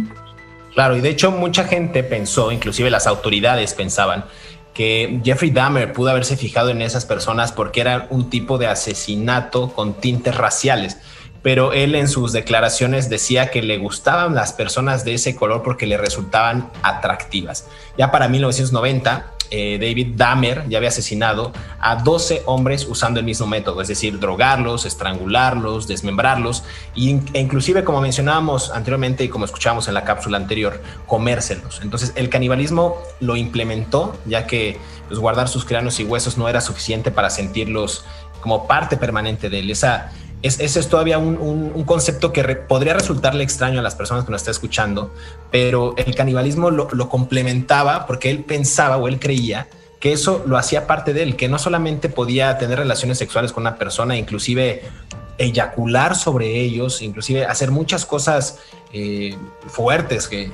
[0.73, 4.25] Claro, y de hecho mucha gente pensó, inclusive las autoridades pensaban,
[4.73, 9.73] que Jeffrey Dahmer pudo haberse fijado en esas personas porque era un tipo de asesinato
[9.73, 10.97] con tintes raciales.
[11.41, 15.85] Pero él en sus declaraciones decía que le gustaban las personas de ese color porque
[15.85, 17.65] le resultaban atractivas.
[17.97, 23.47] Ya para 1990, eh, David Dahmer ya había asesinado a 12 hombres usando el mismo
[23.47, 26.63] método, es decir, drogarlos, estrangularlos, desmembrarlos
[26.95, 31.81] e inclusive, como mencionábamos anteriormente y como escuchábamos en la cápsula anterior, comérselos.
[31.81, 36.61] Entonces, el canibalismo lo implementó ya que pues, guardar sus cráneos y huesos no era
[36.61, 38.05] suficiente para sentirlos
[38.41, 39.69] como parte permanente de él.
[39.69, 44.31] Esa es, ese es todavía un, concepto que podría resultarle extraño a las personas que
[44.31, 45.13] nos están escuchando,
[45.51, 49.67] pero el canibalismo lo, complementaba porque él pensaba o él creía
[49.99, 53.63] que eso lo hacía parte de él, que no solamente podía tener relaciones sexuales con
[53.63, 54.83] una persona, inclusive
[55.37, 58.59] eyacular sobre ellos, inclusive hacer muchas cosas
[58.93, 59.35] eh,
[59.67, 60.51] fuertes que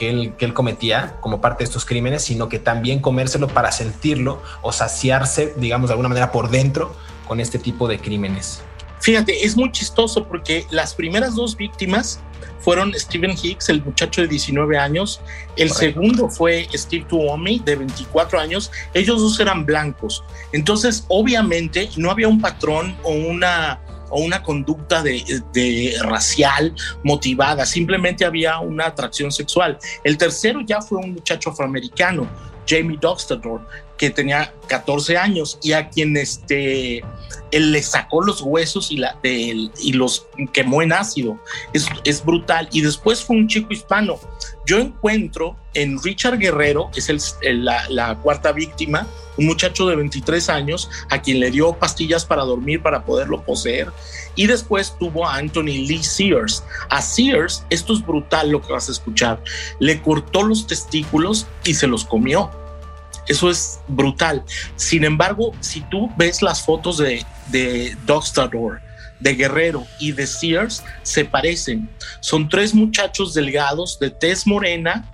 [0.00, 5.54] él cometía como parte de estos crímenes, sino que también comérselo para sentirlo o saciarse,
[5.56, 6.94] digamos, de alguna manera por dentro
[7.26, 8.62] con este tipo de crímenes.
[9.06, 12.18] Fíjate, es muy chistoso porque las primeras dos víctimas
[12.58, 15.20] fueron Steven Hicks, el muchacho de 19 años,
[15.56, 20.24] el segundo fue Steve Tuomi, de 24 años, ellos dos eran blancos.
[20.50, 28.24] Entonces, obviamente, no había un patrón o una o una conducta de, racial motivada, simplemente
[28.24, 29.78] había una atracción sexual.
[30.02, 32.28] El tercero ya fue un muchacho afroamericano,
[32.66, 33.60] Jamie Doxtador,
[33.98, 37.02] que tenía 14 años y a quien este,
[37.50, 41.38] él le sacó los huesos y, la, y los quemó en ácido.
[41.72, 42.68] Es, es, brutal.
[42.72, 44.18] Y después fue un chico hispano.
[44.66, 47.08] Yo encuentro en Richard Guerrero, es
[47.42, 49.06] el, la, la, cuarta víctima,
[49.38, 53.92] un muchacho de 23 años a quien le dio pastillas para dormir para poderlo poseer.
[54.34, 56.64] Y después tuvo a Anthony Lee Sears.
[56.90, 59.42] A Sears, esto es brutal lo que vas a escuchar,
[59.78, 62.50] le cortó los testículos y se los comió
[63.28, 64.44] eso es brutal.
[64.76, 68.80] Sin embargo, si tú ves las fotos de, de Dogstador,
[69.20, 71.88] de Guerrero y de Sears, se parecen.
[72.20, 75.10] Son tres muchachos delgados de tez morena,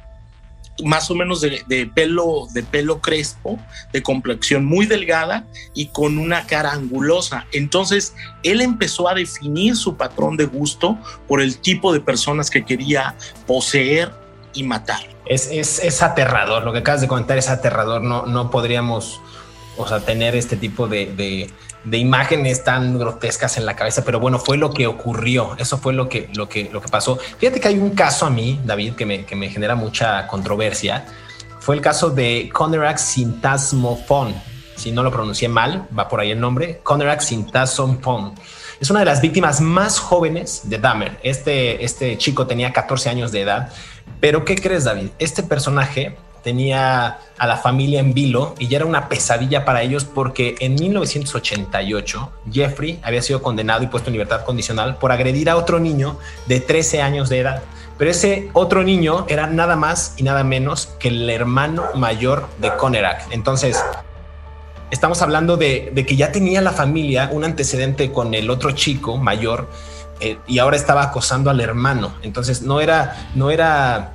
[0.85, 3.59] más o menos de, pelo, de pelo crespo,
[3.93, 7.47] de complexión muy delgada y con una cara angulosa.
[7.53, 10.99] Entonces, él empezó a definir su patrón de gusto
[11.29, 13.15] por el tipo de personas que quería
[13.47, 14.22] poseer
[14.55, 15.01] y matar.
[15.27, 19.21] Es, aterrador, lo que acabas de comentar es aterrador, no, no podríamos
[19.77, 21.51] o sea, tener este tipo de,
[21.91, 26.09] imágenes tan grotescas en la cabeza, pero bueno, fue lo que ocurrió, eso fue lo
[26.09, 27.17] que, lo que, lo que pasó.
[27.39, 31.07] Fíjate que hay un caso a mí, David, que me, que me genera mucha controversia,
[31.61, 34.35] fue el caso de Conorak Sintasmofon,
[34.77, 38.35] si no lo pronuncié mal, va por ahí el nombre, Conorak Sintasmofon.
[38.83, 41.17] Es una de las víctimas más jóvenes de Dahmer.
[41.23, 43.73] Este, este chico tenía 14 años de edad
[44.23, 45.09] pero ¿qué crees, David?
[45.19, 50.05] Este personaje tenía a la familia en vilo y ya era una pesadilla para ellos
[50.05, 55.57] porque en 1988 Jeffrey había sido condenado y puesto en libertad condicional por agredir a
[55.57, 57.63] otro niño de 13 años de edad.
[57.99, 62.77] Pero ese otro niño era nada más y nada menos que el hermano mayor de
[62.77, 63.27] Conerak.
[63.33, 63.85] Entonces,
[64.93, 69.69] estamos hablando de, que ya tenía la familia un antecedente con el otro chico mayor
[70.21, 72.15] eh, y ahora estaba acosando al hermano.
[72.23, 74.13] Entonces no era, no era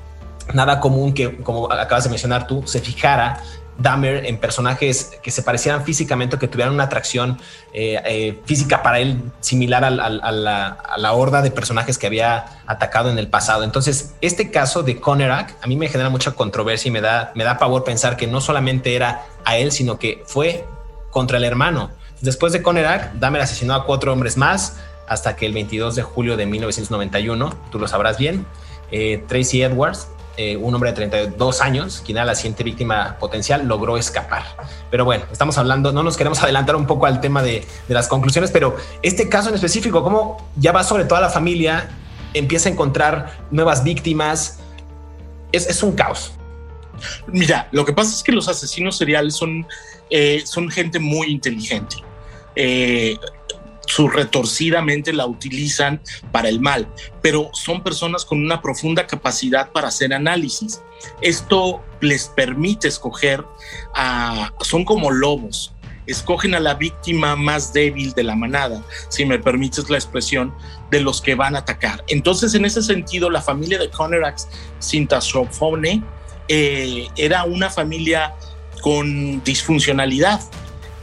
[0.53, 3.41] nada común que, como acabas de mencionar tú, se fijara
[3.77, 7.39] Dahmer en personajes que se parecieran físicamente o que tuvieran una atracción
[7.73, 13.17] eh, eh, física para él similar a, la, horda de personajes que había atacado en
[13.17, 13.63] el pasado.
[13.63, 17.43] Entonces, este caso de Conerak a mí me genera mucha controversia y me da, me
[17.43, 20.65] da pavor pensar que no solamente era a él, sino que fue
[21.11, 21.91] contra el hermano.
[22.21, 26.35] Después de Conerak, Dahmer asesinó a cuatro hombres más, hasta que el 22 de julio
[26.35, 28.45] de 1991, tú lo sabrás bien,
[28.91, 33.67] eh, Tracy Edwards, eh, un hombre de 32 años, quien era la siguiente víctima potencial,
[33.67, 34.43] logró escapar.
[34.91, 38.51] Pero bueno, estamos hablando, no nos queremos adelantar un poco al tema de, las conclusiones,
[38.51, 41.89] pero este caso en específico, cómo ya va sobre toda la familia,
[42.35, 44.59] empieza a encontrar nuevas víctimas,
[45.51, 46.33] es, un caos.
[47.25, 49.65] Mira, lo que pasa es que los asesinos seriales son,
[50.11, 51.95] eh, son gente muy inteligente.
[52.55, 53.17] Eh,
[53.87, 56.87] su retorcidamente la utilizan para el mal,
[57.21, 60.81] pero son personas con una profunda capacidad para hacer análisis.
[61.21, 63.43] Esto les permite escoger
[63.95, 65.73] a, son como lobos,
[66.05, 70.53] escogen a la víctima más débil de la manada, si me permites la expresión,
[70.91, 72.03] de los que van a atacar.
[72.07, 74.47] Entonces, en ese sentido, la familia de Conerax
[74.79, 76.03] Sintasofone
[76.49, 78.35] eh, era una familia
[78.81, 80.41] con disfuncionalidad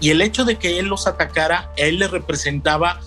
[0.05, 3.01] y el hecho de que él los atacara, él le representaba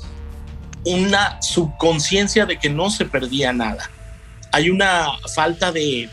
[0.84, 3.88] una subconsciencia de que no se perdía nada.
[4.52, 6.10] hay una falta de,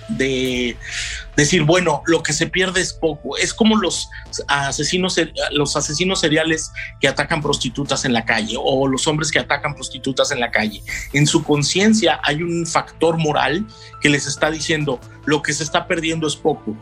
[1.37, 3.39] decir, bueno, lo que se pierde es poco.
[3.39, 4.11] Es como los
[4.47, 5.19] asesinos,
[5.53, 6.71] los asesinos seriales
[7.01, 10.83] que atacan prostitutas en la calle o los hombres que atacan prostitutas en la calle.
[11.15, 13.67] En su conciencia hay un factor moral
[14.03, 16.77] que les está diciendo, lo que se está perdiendo es poco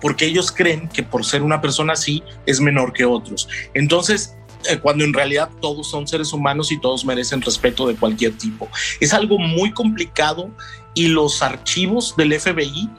[0.00, 3.48] porque ellos creen que por ser una persona así es menor que otros.
[3.74, 4.36] Entonces,
[4.68, 8.68] eh, cuando en realidad todos son seres humanos y todos merecen respeto de cualquier tipo.
[9.00, 10.50] Es algo muy complicado
[10.94, 12.90] y los archivos del FBI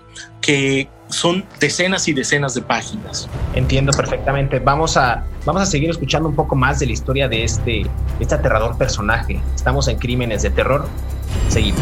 [0.42, 3.28] que son decenas y decenas de páginas.
[3.54, 4.60] Entiendo perfectamente.
[4.60, 7.86] Vamos a, vamos a seguir escuchando un poco más de la historia de este,
[8.20, 9.42] este aterrador personaje.
[9.56, 10.88] Estamos en Crímenes de Terror.
[11.50, 11.82] Seguimos.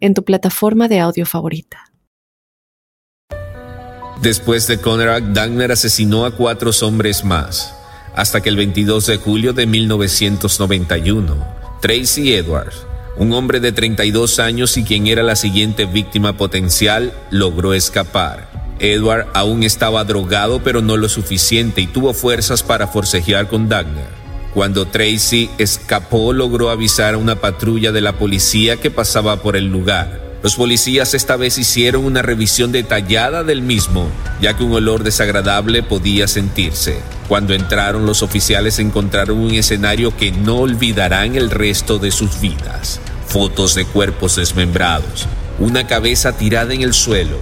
[0.00, 1.92] en tu plataforma de audio favorita.
[4.22, 7.74] Después de Conrad, Dagner asesinó a cuatro hombres más,
[8.14, 11.36] hasta que el 22 de julio de 1991,
[11.80, 12.86] Tracy Edwards,
[13.16, 18.50] un hombre de 32 años y quien era la siguiente víctima potencial, logró escapar.
[18.78, 24.19] Edward aún estaba drogado pero no lo suficiente y tuvo fuerzas para forcejear con Dagner.
[24.54, 29.66] Cuando Tracy escapó, logró avisar a una patrulla de la policía que pasaba por el
[29.66, 30.30] lugar.
[30.42, 34.08] Los policías esta vez hicieron una revisión detallada del mismo,
[34.40, 36.98] ya que un olor desagradable podía sentirse.
[37.28, 43.00] Cuando entraron los oficiales encontraron un escenario que no olvidarán el resto de sus vidas.
[43.26, 45.26] Fotos de cuerpos desmembrados,
[45.60, 47.36] una cabeza tirada en el suelo,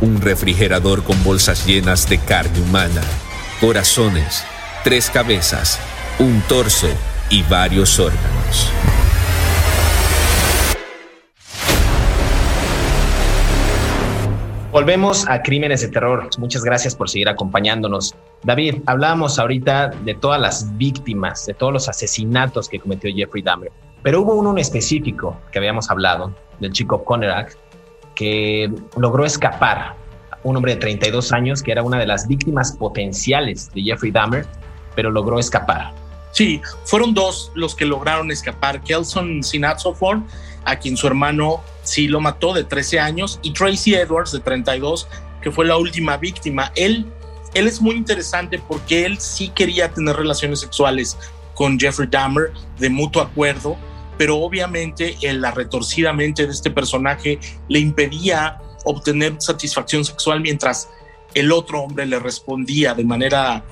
[0.00, 3.00] un refrigerador con bolsas llenas de carne humana,
[3.60, 4.42] corazones,
[4.82, 5.78] tres cabezas,
[6.20, 6.86] un torso
[7.30, 8.70] y varios órganos.
[14.70, 16.28] Volvemos a Crímenes de Terror.
[16.38, 18.14] Muchas gracias por seguir acompañándonos.
[18.42, 23.72] David, hablábamos ahorita de todas las víctimas, de todos los asesinatos que cometió Jeffrey Dahmer,
[24.02, 27.56] pero hubo uno en específico que habíamos hablado, del chico Connerak,
[28.14, 29.94] que logró escapar.
[30.42, 34.46] Un hombre de 32 años que era una de las víctimas potenciales de Jeffrey Dahmer,
[34.94, 35.99] pero logró escapar.
[36.32, 38.82] Sí, fueron dos los que lograron escapar.
[38.82, 40.22] Kelson Sinatsofor,
[40.64, 45.08] a quien su hermano sí lo mató de 13 años, y Tracy Edwards de 32,
[45.42, 46.72] que fue la última víctima.
[46.76, 47.06] Él,
[47.54, 51.16] él es muy interesante porque él sí quería tener relaciones sexuales
[51.54, 53.76] con Jeffrey Dahmer de mutuo acuerdo,
[54.16, 60.88] pero obviamente la retorcida mente de este personaje le impedía obtener satisfacción sexual mientras
[61.34, 63.62] el otro hombre le respondía de manera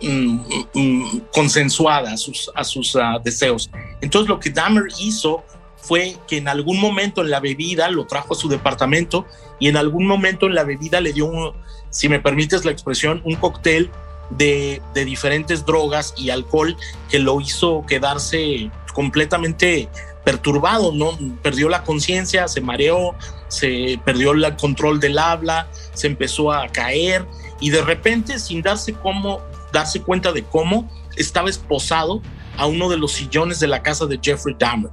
[0.00, 0.40] mm,
[0.74, 3.70] mm, consensuada a sus, a sus ah, deseos.
[4.00, 5.44] Entonces lo que Dahmer hizo
[5.76, 9.26] fue que en algún momento en la bebida lo trajo a su departamento
[9.58, 11.54] y en algún momento en la bebida le dio,
[11.90, 13.90] si me permites la expresión, un cóctel
[14.30, 16.76] de, de diferentes drogas y alcohol
[17.10, 19.90] que lo hizo quedarse completamente
[20.24, 21.10] perturbado, ¿no?
[21.42, 23.14] Perdió la conciencia, se mareó,
[23.48, 27.26] se perdió el control del habla, se empezó a caer
[27.60, 29.40] y de repente, sin darse, cómo,
[29.74, 32.22] darse cuenta de cómo, estaba esposado
[32.56, 34.90] a uno de los sillones de la casa de Jeffrey Dahmer.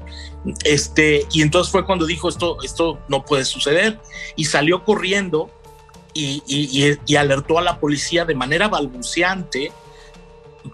[0.66, 4.00] Este, y entonces fue cuando dijo esto, esto no puede suceder
[4.36, 5.50] y salió corriendo
[6.14, 9.72] y, alertó a la policía de manera balbuceante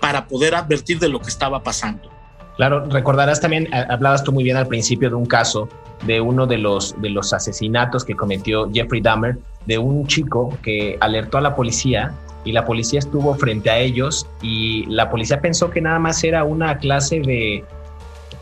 [0.02, 2.10] para poder advertir de lo que estaba pasando.
[2.56, 5.70] Claro, recordarás también, hablabas tú muy bien al principio de un caso
[6.06, 10.98] de uno de los, de los asesinatos que cometió Jeffrey Dahmer, de un chico que
[11.02, 12.14] alertó a la policía
[12.48, 16.46] y la policía estuvo frente a ellos y la policía pensó que nada más era
[16.46, 17.66] una clase de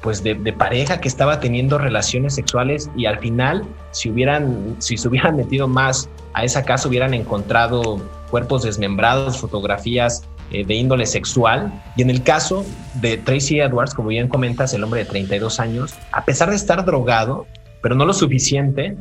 [0.02, 5.08] pues de, pareja que estaba teniendo relaciones sexuales y al final si hubieran si se
[5.08, 8.00] hubieran metido más a esa casa hubieran encontrado
[8.30, 11.74] cuerpos desmembrados fotografías eh, de índole sexual.
[11.96, 12.64] Y en el caso
[13.02, 16.86] de Tracy Edwards como bien comentas el hombre de 32 años a pesar de estar
[16.86, 17.48] drogado
[17.82, 18.96] pero no lo suficiente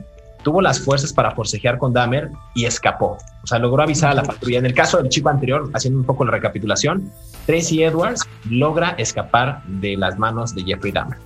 [0.45, 3.19] tuvo las fuerzas para forcejear con Dahmer y escapó.
[3.43, 4.59] O sea, logró avisar a la patrulla.
[4.59, 7.11] En el caso del chico anterior, haciendo un poco la recapitulación,
[7.47, 11.19] Tracy Edwards logra escapar de las manos de Jeffrey Dahmer.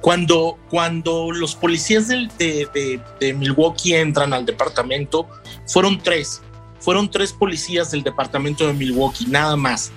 [0.00, 5.26] cuando, cuando los policías de, de, Milwaukee entran al departamento,
[5.66, 6.42] fueron tres.
[6.78, 9.90] Fueron tres policías del departamento de Milwaukee, nada más.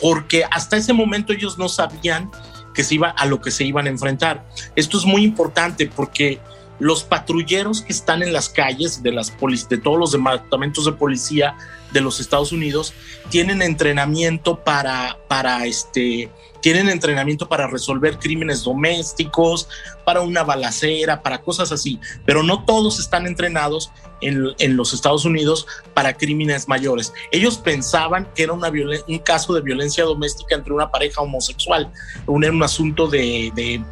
[0.00, 2.30] Porque hasta ese momento ellos no sabían
[2.74, 4.46] que se iba a lo que se iban a enfrentar.
[4.76, 6.40] Esto es muy importante porque
[6.80, 9.32] los patrulleros que están en las calles de, las
[9.68, 11.56] de todos los departamentos de policía
[11.92, 12.94] de los Estados Unidos
[13.28, 19.68] tienen entrenamiento para, para este, tienen entrenamiento para resolver crímenes domésticos,
[20.04, 25.24] para una balacera, para cosas así, pero no todos están entrenados en, en los Estados
[25.24, 27.12] Unidos para crímenes mayores.
[27.30, 31.92] Ellos pensaban que era un caso de violencia doméstica entre una pareja homosexual,
[32.26, 33.82] un, un asunto de, de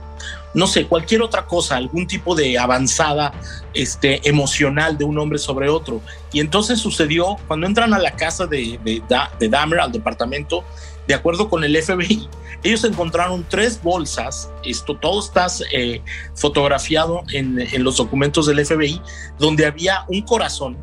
[0.54, 3.32] no sé, cualquier otra cosa, algún tipo de avanzada
[3.74, 6.00] este, emocional de un hombre sobre otro.
[6.32, 9.02] Y entonces sucedió cuando entran a la casa de, de,
[9.38, 10.64] de Dahmer, al departamento,
[11.06, 12.28] de acuerdo con el FBI,
[12.62, 16.02] ellos encontraron tres bolsas, esto todo está eh,
[16.34, 19.00] fotografiado en, en los documentos del FBI,
[19.38, 20.76] donde había un corazón,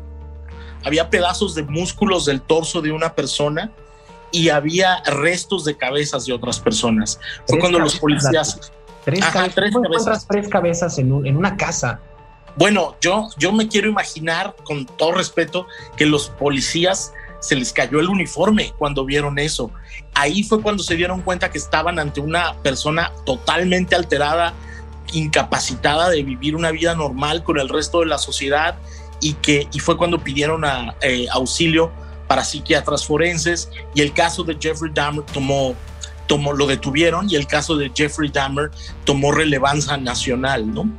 [0.84, 3.72] había pedazos de músculos del torso de una persona,
[4.32, 7.18] y había restos de cabezas de otras personas.
[7.46, 8.72] Fue cuando los policías
[9.06, 9.54] Tres, cabezas.
[9.54, 12.00] tres tres cabezas en, una casa?
[12.56, 18.00] Bueno, yo, yo me quiero imaginar, con todo respeto, que los policías se les cayó
[18.00, 19.70] el uniforme cuando vieron eso.
[20.12, 24.54] Ahí fue cuando se dieron cuenta que estaban ante una persona totalmente alterada,
[25.12, 28.76] incapacitada de vivir una vida normal con el resto de la sociedad
[29.20, 31.92] y que y fue cuando pidieron a, eh, auxilio
[32.26, 35.76] para psiquiatras forenses y el caso de Jeffrey Dahmer tomó
[36.26, 38.70] tomó, lo detuvieron y el caso de Jeffrey Dahmer
[39.04, 40.90] tomó relevancia nacional, ¿no?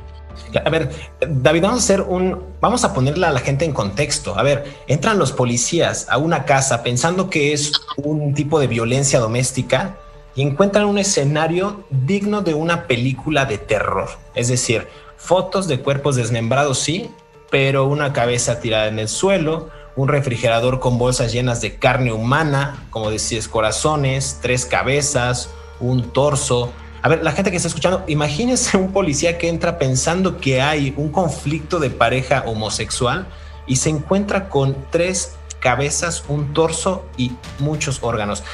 [0.64, 4.38] A ver, David, vamos a hacer un, vamos a ponerle a la gente en contexto.
[4.38, 9.18] A ver, entran los policías a una casa pensando que es un tipo de violencia
[9.18, 9.96] doméstica
[10.34, 14.08] y encuentran un escenario digno de una película de terror.
[14.34, 17.10] Es decir, fotos de cuerpos desmembrados, sí,
[17.50, 22.86] pero una cabeza tirada en el suelo, un refrigerador con bolsas llenas de carne humana,
[22.90, 26.72] como decías, corazones, tres cabezas, un torso.
[27.02, 30.94] A ver, la gente que está escuchando, imagínense un policía que entra pensando que hay
[30.96, 33.26] un conflicto de pareja homosexual
[33.66, 38.44] y se encuentra con tres cabezas, un torso y muchos órganos.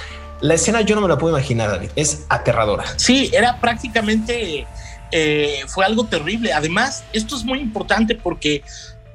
[0.40, 1.90] La escena yo no me la puedo imaginar, David.
[1.94, 2.84] Es aterradora.
[2.96, 4.66] Sí, era prácticamente,
[5.12, 6.54] eh, fue algo terrible.
[6.54, 8.64] Además, esto es muy importante porque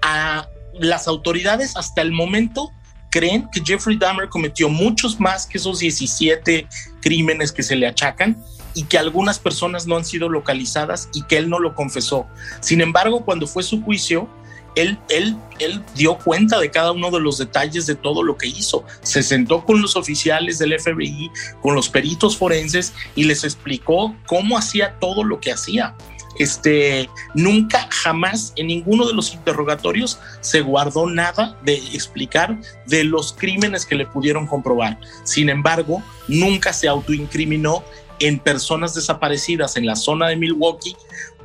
[0.04, 0.48] a,
[0.80, 2.72] las autoridades hasta el momento
[3.10, 6.68] creen que Jeffrey Dahmer cometió muchos más que esos 17
[7.02, 8.38] crímenes que se le achacan
[8.74, 12.28] y que algunas personas no han sido localizadas y que él no lo confesó.
[12.62, 14.30] Sin embargo, cuando fue su juicio,
[14.76, 18.48] él, él, él dio cuenta de cada uno de los detalles de todo lo que
[18.48, 18.86] hizo.
[19.02, 24.58] Se sentó con los oficiales del FBI, con los peritos forenses y les explicó cómo
[24.58, 25.96] hacía todo lo que hacía
[26.40, 33.34] este, nunca, jamás en ninguno de los interrogatorios se guardó nada de explicar de los
[33.34, 34.98] crímenes que le pudieron comprobar.
[35.26, 37.84] Sin embargo, nunca se autoincriminó
[38.20, 40.96] en personas desaparecidas en la zona de Milwaukee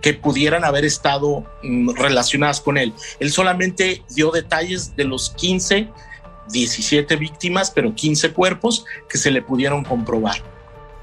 [0.01, 2.93] que pudieran haber estado mm, relacionadas con él.
[3.19, 5.89] Él solamente dio detalles de los 15,
[6.53, 10.54] 17 víctimas, pero 15 cuerpos que se le pudieron comprobar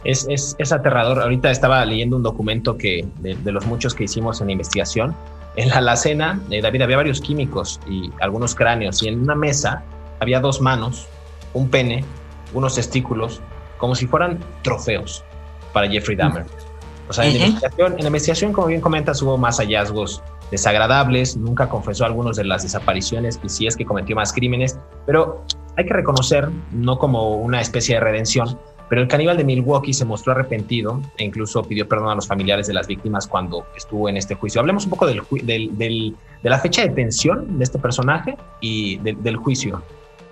[0.03, 1.21] es, es, es, aterrador.
[1.21, 5.15] Ahorita estaba leyendo un documento que de, los muchos que hicimos en investigación.
[5.55, 9.83] En la alacena, eh, David, había varios químicos y algunos cráneos y en una mesa
[10.19, 11.07] había dos manos,
[11.53, 12.05] un pene,
[12.53, 13.41] unos testículos,
[13.77, 15.23] como si fueran trofeos
[15.73, 16.45] para Jeffrey Dahmer.
[17.09, 21.35] O sea, en, la investigación, en la investigación, como bien comentas, hubo más hallazgos desagradables,
[21.35, 25.43] nunca confesó algunos de las desapariciones y si es que cometió más crímenes, pero
[25.77, 28.59] hay que reconocer, no como una especie de redención,
[28.91, 32.67] pero el caníbal de Milwaukee se mostró arrepentido e incluso pidió perdón a los familiares
[32.67, 34.59] de las víctimas cuando estuvo en este juicio.
[34.59, 36.13] Hablemos un poco del, de
[36.43, 39.81] la fecha de detención de este personaje y del juicio.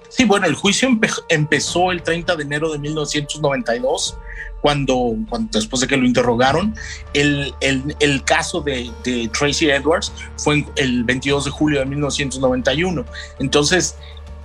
[0.09, 0.89] Sí, bueno, el juicio
[1.29, 4.17] empezó el 30 de enero de 1992,
[4.59, 6.75] cuando, cuando después de que lo interrogaron.
[7.13, 13.05] El, el, caso de, de, Tracy Edwards fue el 22 de julio de 1991.
[13.39, 13.95] Entonces,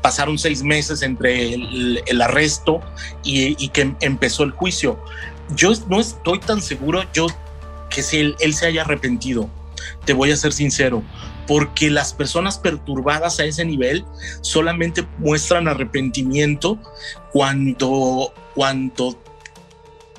[0.04, 2.82] pasaron seis meses entre el, arresto
[3.22, 5.02] y, que empezó el juicio.
[5.56, 7.26] Yo no estoy tan seguro yo
[7.88, 9.48] que si él, se haya arrepentido,
[10.04, 11.02] te voy a ser sincero,
[11.46, 14.04] porque las personas perturbadas a ese nivel
[14.42, 16.78] solamente muestran arrepentimiento
[17.32, 19.18] cuando, cuando,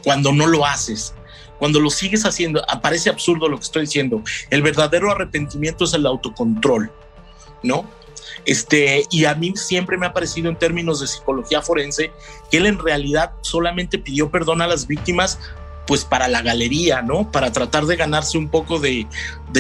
[0.03, 1.13] cuando no lo haces.
[1.59, 4.23] Cuando lo sigues haciendo, aparece absurdo lo que estoy diciendo.
[4.49, 6.91] El verdadero arrepentimiento es el autocontrol,
[7.61, 7.85] ¿no?
[8.45, 12.11] Este, y a mí siempre me ha parecido en términos de psicología forense
[12.51, 15.39] que él en realidad solamente pidió perdón a las víctimas
[15.87, 17.31] pues para la galería, ¿no?
[17.31, 19.07] Para tratar de ganarse un poco de,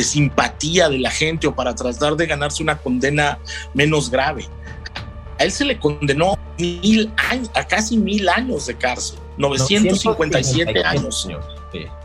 [0.03, 3.39] simpatía de la gente o para tratar de ganarse una condena
[3.73, 4.47] menos grave.
[5.39, 11.27] A él se le condenó mil años, a casi mil años de cárcel, 957 años.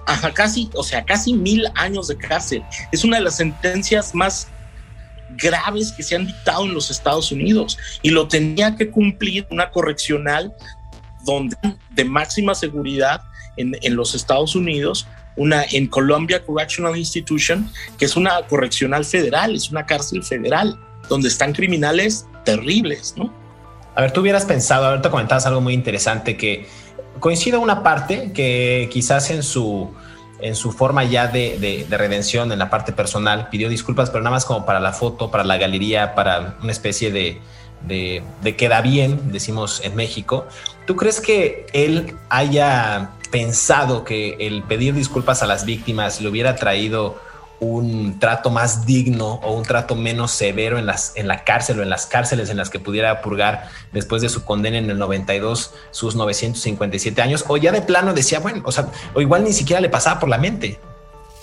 [0.06, 2.64] Ajá, casi, o sea, casi mil años de cárcel.
[2.90, 4.48] Es una de las sentencias más
[5.36, 9.70] graves que se han dictado en los Estados Unidos y lo tenía que cumplir una
[9.70, 10.54] correccional
[11.24, 11.56] donde
[11.90, 13.22] de máxima seguridad
[13.56, 15.06] en, en los Estados Unidos,
[15.36, 20.78] una en Columbia Correctional Institution, que es una correccional federal, es una cárcel federal,
[21.08, 23.32] donde están criminales terribles, ¿no?
[23.94, 26.66] A ver, tú hubieras pensado, ahorita comentabas algo muy interesante que
[27.18, 29.90] coincide una parte que quizás en su
[30.42, 34.44] en su forma ya de, redención en la parte personal, pidió disculpas, pero nada más
[34.44, 37.40] como para la foto, para la galería, para una especie de,
[37.86, 40.46] de, queda bien, decimos en México.
[40.86, 46.56] ¿Tú crees que él haya pensado que el pedir disculpas a las víctimas le hubiera
[46.56, 47.20] traído
[47.60, 51.82] un trato más digno o un trato menos severo en, las, en la cárcel o
[51.82, 55.74] en las cárceles en las que pudiera purgar después de su condena en el 92
[55.90, 59.80] sus 957 años o ya de plano decía, bueno, o sea, o igual ni siquiera
[59.80, 60.80] le pasaba por la mente.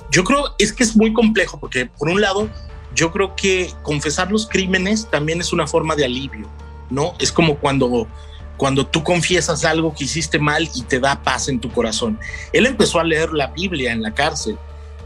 [0.10, 2.50] Yo creo es que es muy complejo porque por un lado
[2.96, 6.50] yo creo que confesar los crímenes también es una forma de alivio,
[6.90, 7.14] ¿no?
[7.20, 8.08] Es como cuando
[8.58, 12.20] cuando tú confiesas algo que hiciste mal y te da paz en tu corazón.
[12.54, 14.58] Él empezó a leer la Biblia en la cárcel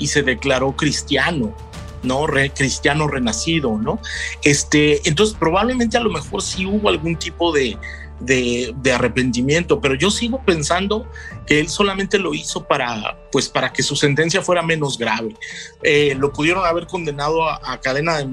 [0.02, 1.56] y se declaró cristiano,
[2.04, 2.26] ¿no?
[2.56, 3.99] cristiano renacido, ¿no?
[4.43, 7.78] Este, entonces probablemente a lo mejor sí hubo algún tipo de,
[8.20, 11.08] de, arrepentimiento, pero yo sigo pensando
[11.45, 15.36] que él solamente lo hizo para, pues, para que su sentencia fuera menos grave.
[15.84, 18.28] Eh, lo pudieron haber condenado a, cadena de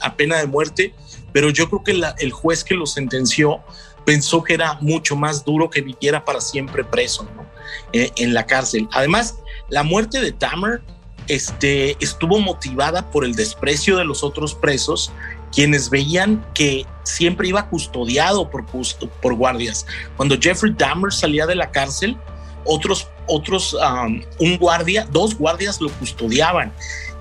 [0.00, 0.94] a, pena de muerte,
[1.32, 3.60] pero yo creo que el juez que lo sentenció
[4.04, 7.46] pensó que era mucho más duro que viviera para siempre preso ¿no?
[7.92, 8.88] Eh, en la cárcel.
[8.92, 9.38] Además,
[9.68, 10.82] la muerte de Tamer
[11.28, 15.12] este, estuvo motivada por el desprecio de los otros presos,
[15.52, 19.86] quienes veían que siempre iba custodiado por, guardias.
[20.16, 22.16] Cuando Jeffrey Dahmer salía de la cárcel,
[22.64, 26.72] otros, otros, um, un guardia, dos guardias lo custodiaban.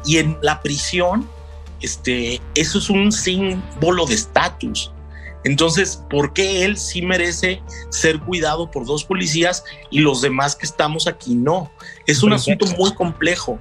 [0.05, 1.29] Y en la prisión,
[1.81, 4.91] este, eso es un símbolo de estatus.
[5.47, 10.65] Entonces, ¿por qué él sí merece ser cuidado por dos policías y los demás que
[10.65, 11.71] estamos aquí no?
[12.05, 13.57] Es un asunto muy complejo.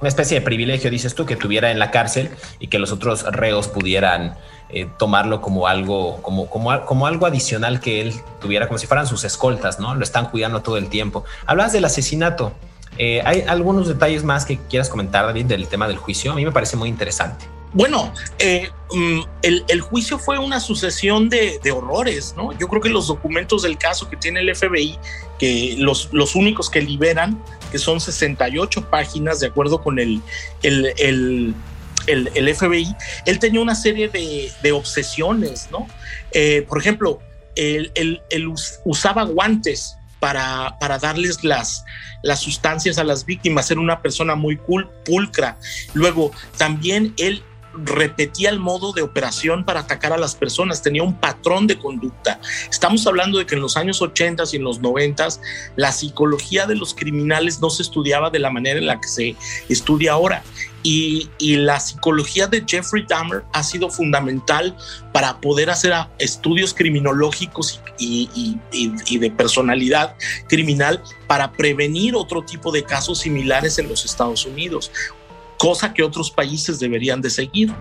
[0.00, 3.24] Una especie de privilegio, dices tú, que tuviera en la cárcel y que los otros
[3.24, 4.38] reos pudieran
[4.70, 9.06] eh, tomarlo como algo, como, como, como algo adicional que él tuviera, como si fueran
[9.06, 9.94] sus escoltas, ¿no?
[9.94, 11.24] Lo están cuidando todo el tiempo.
[11.44, 12.54] Hablas del asesinato.
[12.96, 16.32] Eh, ¿Hay algunos detalles más que quieras comentar, David, del tema del juicio?
[16.32, 17.57] A mí me parece muy interesante.
[17.78, 22.50] Bueno, eh, mm, el, juicio fue una sucesión de, horrores, ¿no?
[22.58, 24.98] Yo creo que los documentos del caso que tiene el FBI,
[25.38, 30.20] que los, únicos que liberan, que son 68 páginas, de acuerdo con el,
[32.56, 35.86] FBI, él tenía una serie de, obsesiones, ¿no?
[36.32, 37.20] Eh, por ejemplo,
[37.54, 38.20] él,
[38.84, 41.84] usaba guantes para, darles las,
[42.24, 44.58] las sustancias a las víctimas, era una persona muy
[45.04, 45.56] pulcra.
[45.94, 47.44] Luego, también él
[47.84, 52.40] repetía el modo de operación para atacar a las personas, tenía un patrón de conducta.
[52.70, 55.18] Estamos hablando de que en los años 80 y en los 90
[55.76, 59.36] la psicología de los criminales no se estudiaba de la manera en la que se
[59.68, 60.42] estudia ahora.
[60.84, 64.76] Y, la psicología de Jeffrey Dahmer ha sido fundamental
[65.12, 70.14] para poder hacer estudios criminológicos y, y, de personalidad
[70.48, 74.90] criminal para prevenir otro tipo de casos similares en los Estados Unidos
[75.58, 77.74] cosa que otros países deberían de seguir,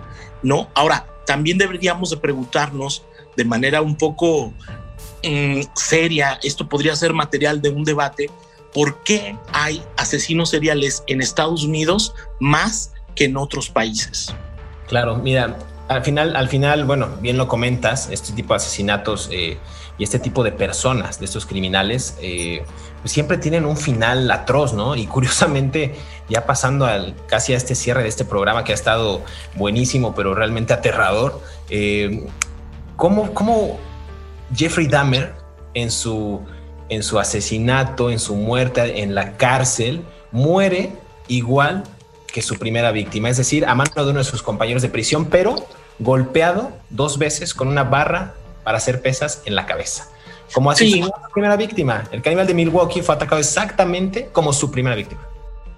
[0.43, 0.69] ¿no?
[0.73, 3.03] Ahora, también deberíamos de preguntarnos
[3.35, 4.53] de manera un poco
[5.23, 8.29] mm, seria, esto podría ser material de un debate,
[8.73, 14.33] ¿por qué hay asesinos seriales en Estados Unidos más que en otros países?
[14.87, 15.57] Claro, mira,
[15.87, 19.57] al final, al final, bueno, bien lo comentas, este tipo de asesinatos eh,
[19.97, 22.63] y este tipo de personas, de estos criminales, eh,
[23.07, 24.97] pues siempre tienen un final atroz, ¿no?
[24.97, 25.95] Y curiosamente,
[26.27, 29.21] ya pasando al, casi a este cierre de este programa que ha estado
[29.55, 32.27] buenísimo, pero realmente aterrador, eh,
[32.97, 33.79] ¿cómo,
[34.53, 35.33] Jeffrey Dahmer
[35.73, 36.41] en su,
[36.89, 40.03] en su asesinato, en su muerte en la cárcel,
[40.33, 40.91] muere
[41.29, 41.85] igual
[42.27, 45.27] que su primera víctima, es decir, a mano de uno de sus compañeros de prisión,
[45.27, 45.65] pero
[45.99, 48.33] golpeado dos veces con una barra
[48.65, 50.09] para hacer pesas en la cabeza.
[50.53, 52.03] Como así su primera víctima.
[52.11, 55.21] El caníbal de Milwaukee fue atacado exactamente como su primera víctima.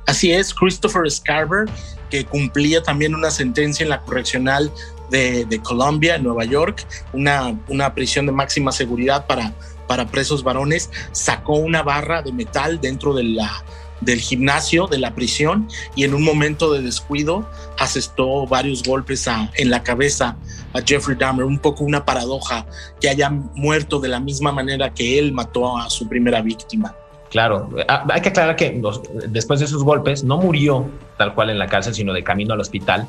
[0.05, 1.70] Así es, Christopher Scarver,
[2.09, 4.72] que cumplía también una sentencia en la correccional
[5.09, 9.53] de, de Colombia, en Nueva York, una, una prisión de máxima seguridad para,
[9.88, 13.63] para presos varones, sacó una barra de metal dentro de la,
[14.02, 19.70] del gimnasio de la prisión y en un momento de descuido asestó varios golpes en
[19.70, 20.38] la cabeza
[20.74, 22.66] a Jeffrey Dahmer, un poco una paradoja
[23.02, 26.95] que haya muerto de la misma manera que él mató a su primera víctima.
[27.30, 28.82] Claro, hay que aclarar que
[29.28, 32.60] después de esos golpes no murió tal cual en la cárcel, sino de camino al
[32.60, 33.08] hospital.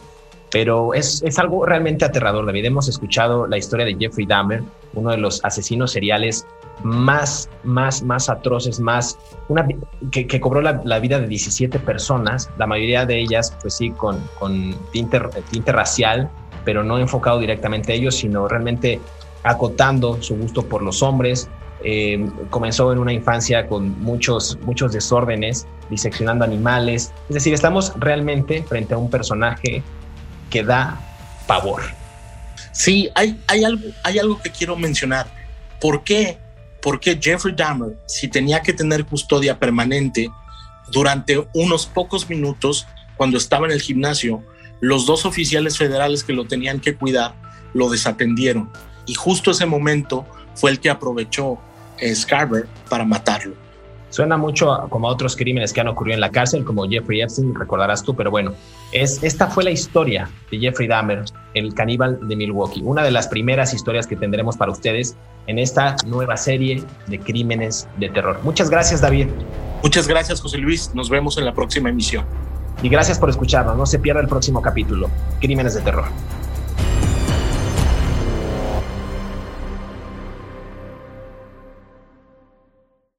[0.50, 2.64] Pero es, es algo realmente aterrador, David.
[2.64, 4.62] Hemos escuchado la historia de Jeffrey Dahmer,
[4.94, 6.46] uno de los asesinos seriales
[6.82, 9.66] más, más, más atroces, más, una,
[10.10, 13.90] que, que cobró la, la, vida de 17 personas, la mayoría de ellas, pues sí,
[13.90, 15.20] con, con tinte,
[15.50, 16.30] tinte racial,
[16.64, 19.00] pero no enfocado directamente a ellos, sino realmente
[19.42, 21.48] acotando su gusto por los hombres,
[21.82, 27.12] eh, comenzó en una infancia con muchos, muchos desórdenes, diseccionando animales.
[27.28, 29.82] Es decir, estamos realmente frente a un personaje
[30.50, 31.00] que da
[31.46, 31.82] pavor.
[32.72, 35.26] Sí, hay, hay, algo, hay algo que quiero mencionar.
[35.80, 36.38] ¿Por qué?
[36.82, 40.30] Porque Jeffrey Dahmer, si tenía que tener custodia permanente
[40.92, 42.86] durante unos pocos minutos
[43.16, 44.42] cuando estaba en el gimnasio,
[44.80, 47.34] los dos oficiales federales que lo tenían que cuidar
[47.74, 48.70] lo desatendieron.
[49.06, 51.58] Y justo ese momento fue el que aprovechó
[52.14, 53.54] Scarver para matarlo.
[54.10, 57.54] Suena mucho como a otros crímenes que han ocurrido en la cárcel, como Jeffrey Epstein,
[57.54, 58.52] recordarás tú, pero bueno,
[58.92, 63.28] es, esta fue la historia de Jeffrey Dahmer, el caníbal de Milwaukee, una de las
[63.28, 68.40] primeras historias que tendremos para ustedes en esta nueva serie de crímenes de terror.
[68.42, 69.28] Muchas gracias, David.
[69.82, 70.90] Muchas gracias, José Luis.
[70.94, 72.24] Nos vemos en la próxima emisión.
[72.82, 73.76] Y gracias por escucharnos.
[73.76, 75.08] No se pierda el próximo capítulo,
[75.40, 76.06] Crímenes de Terror.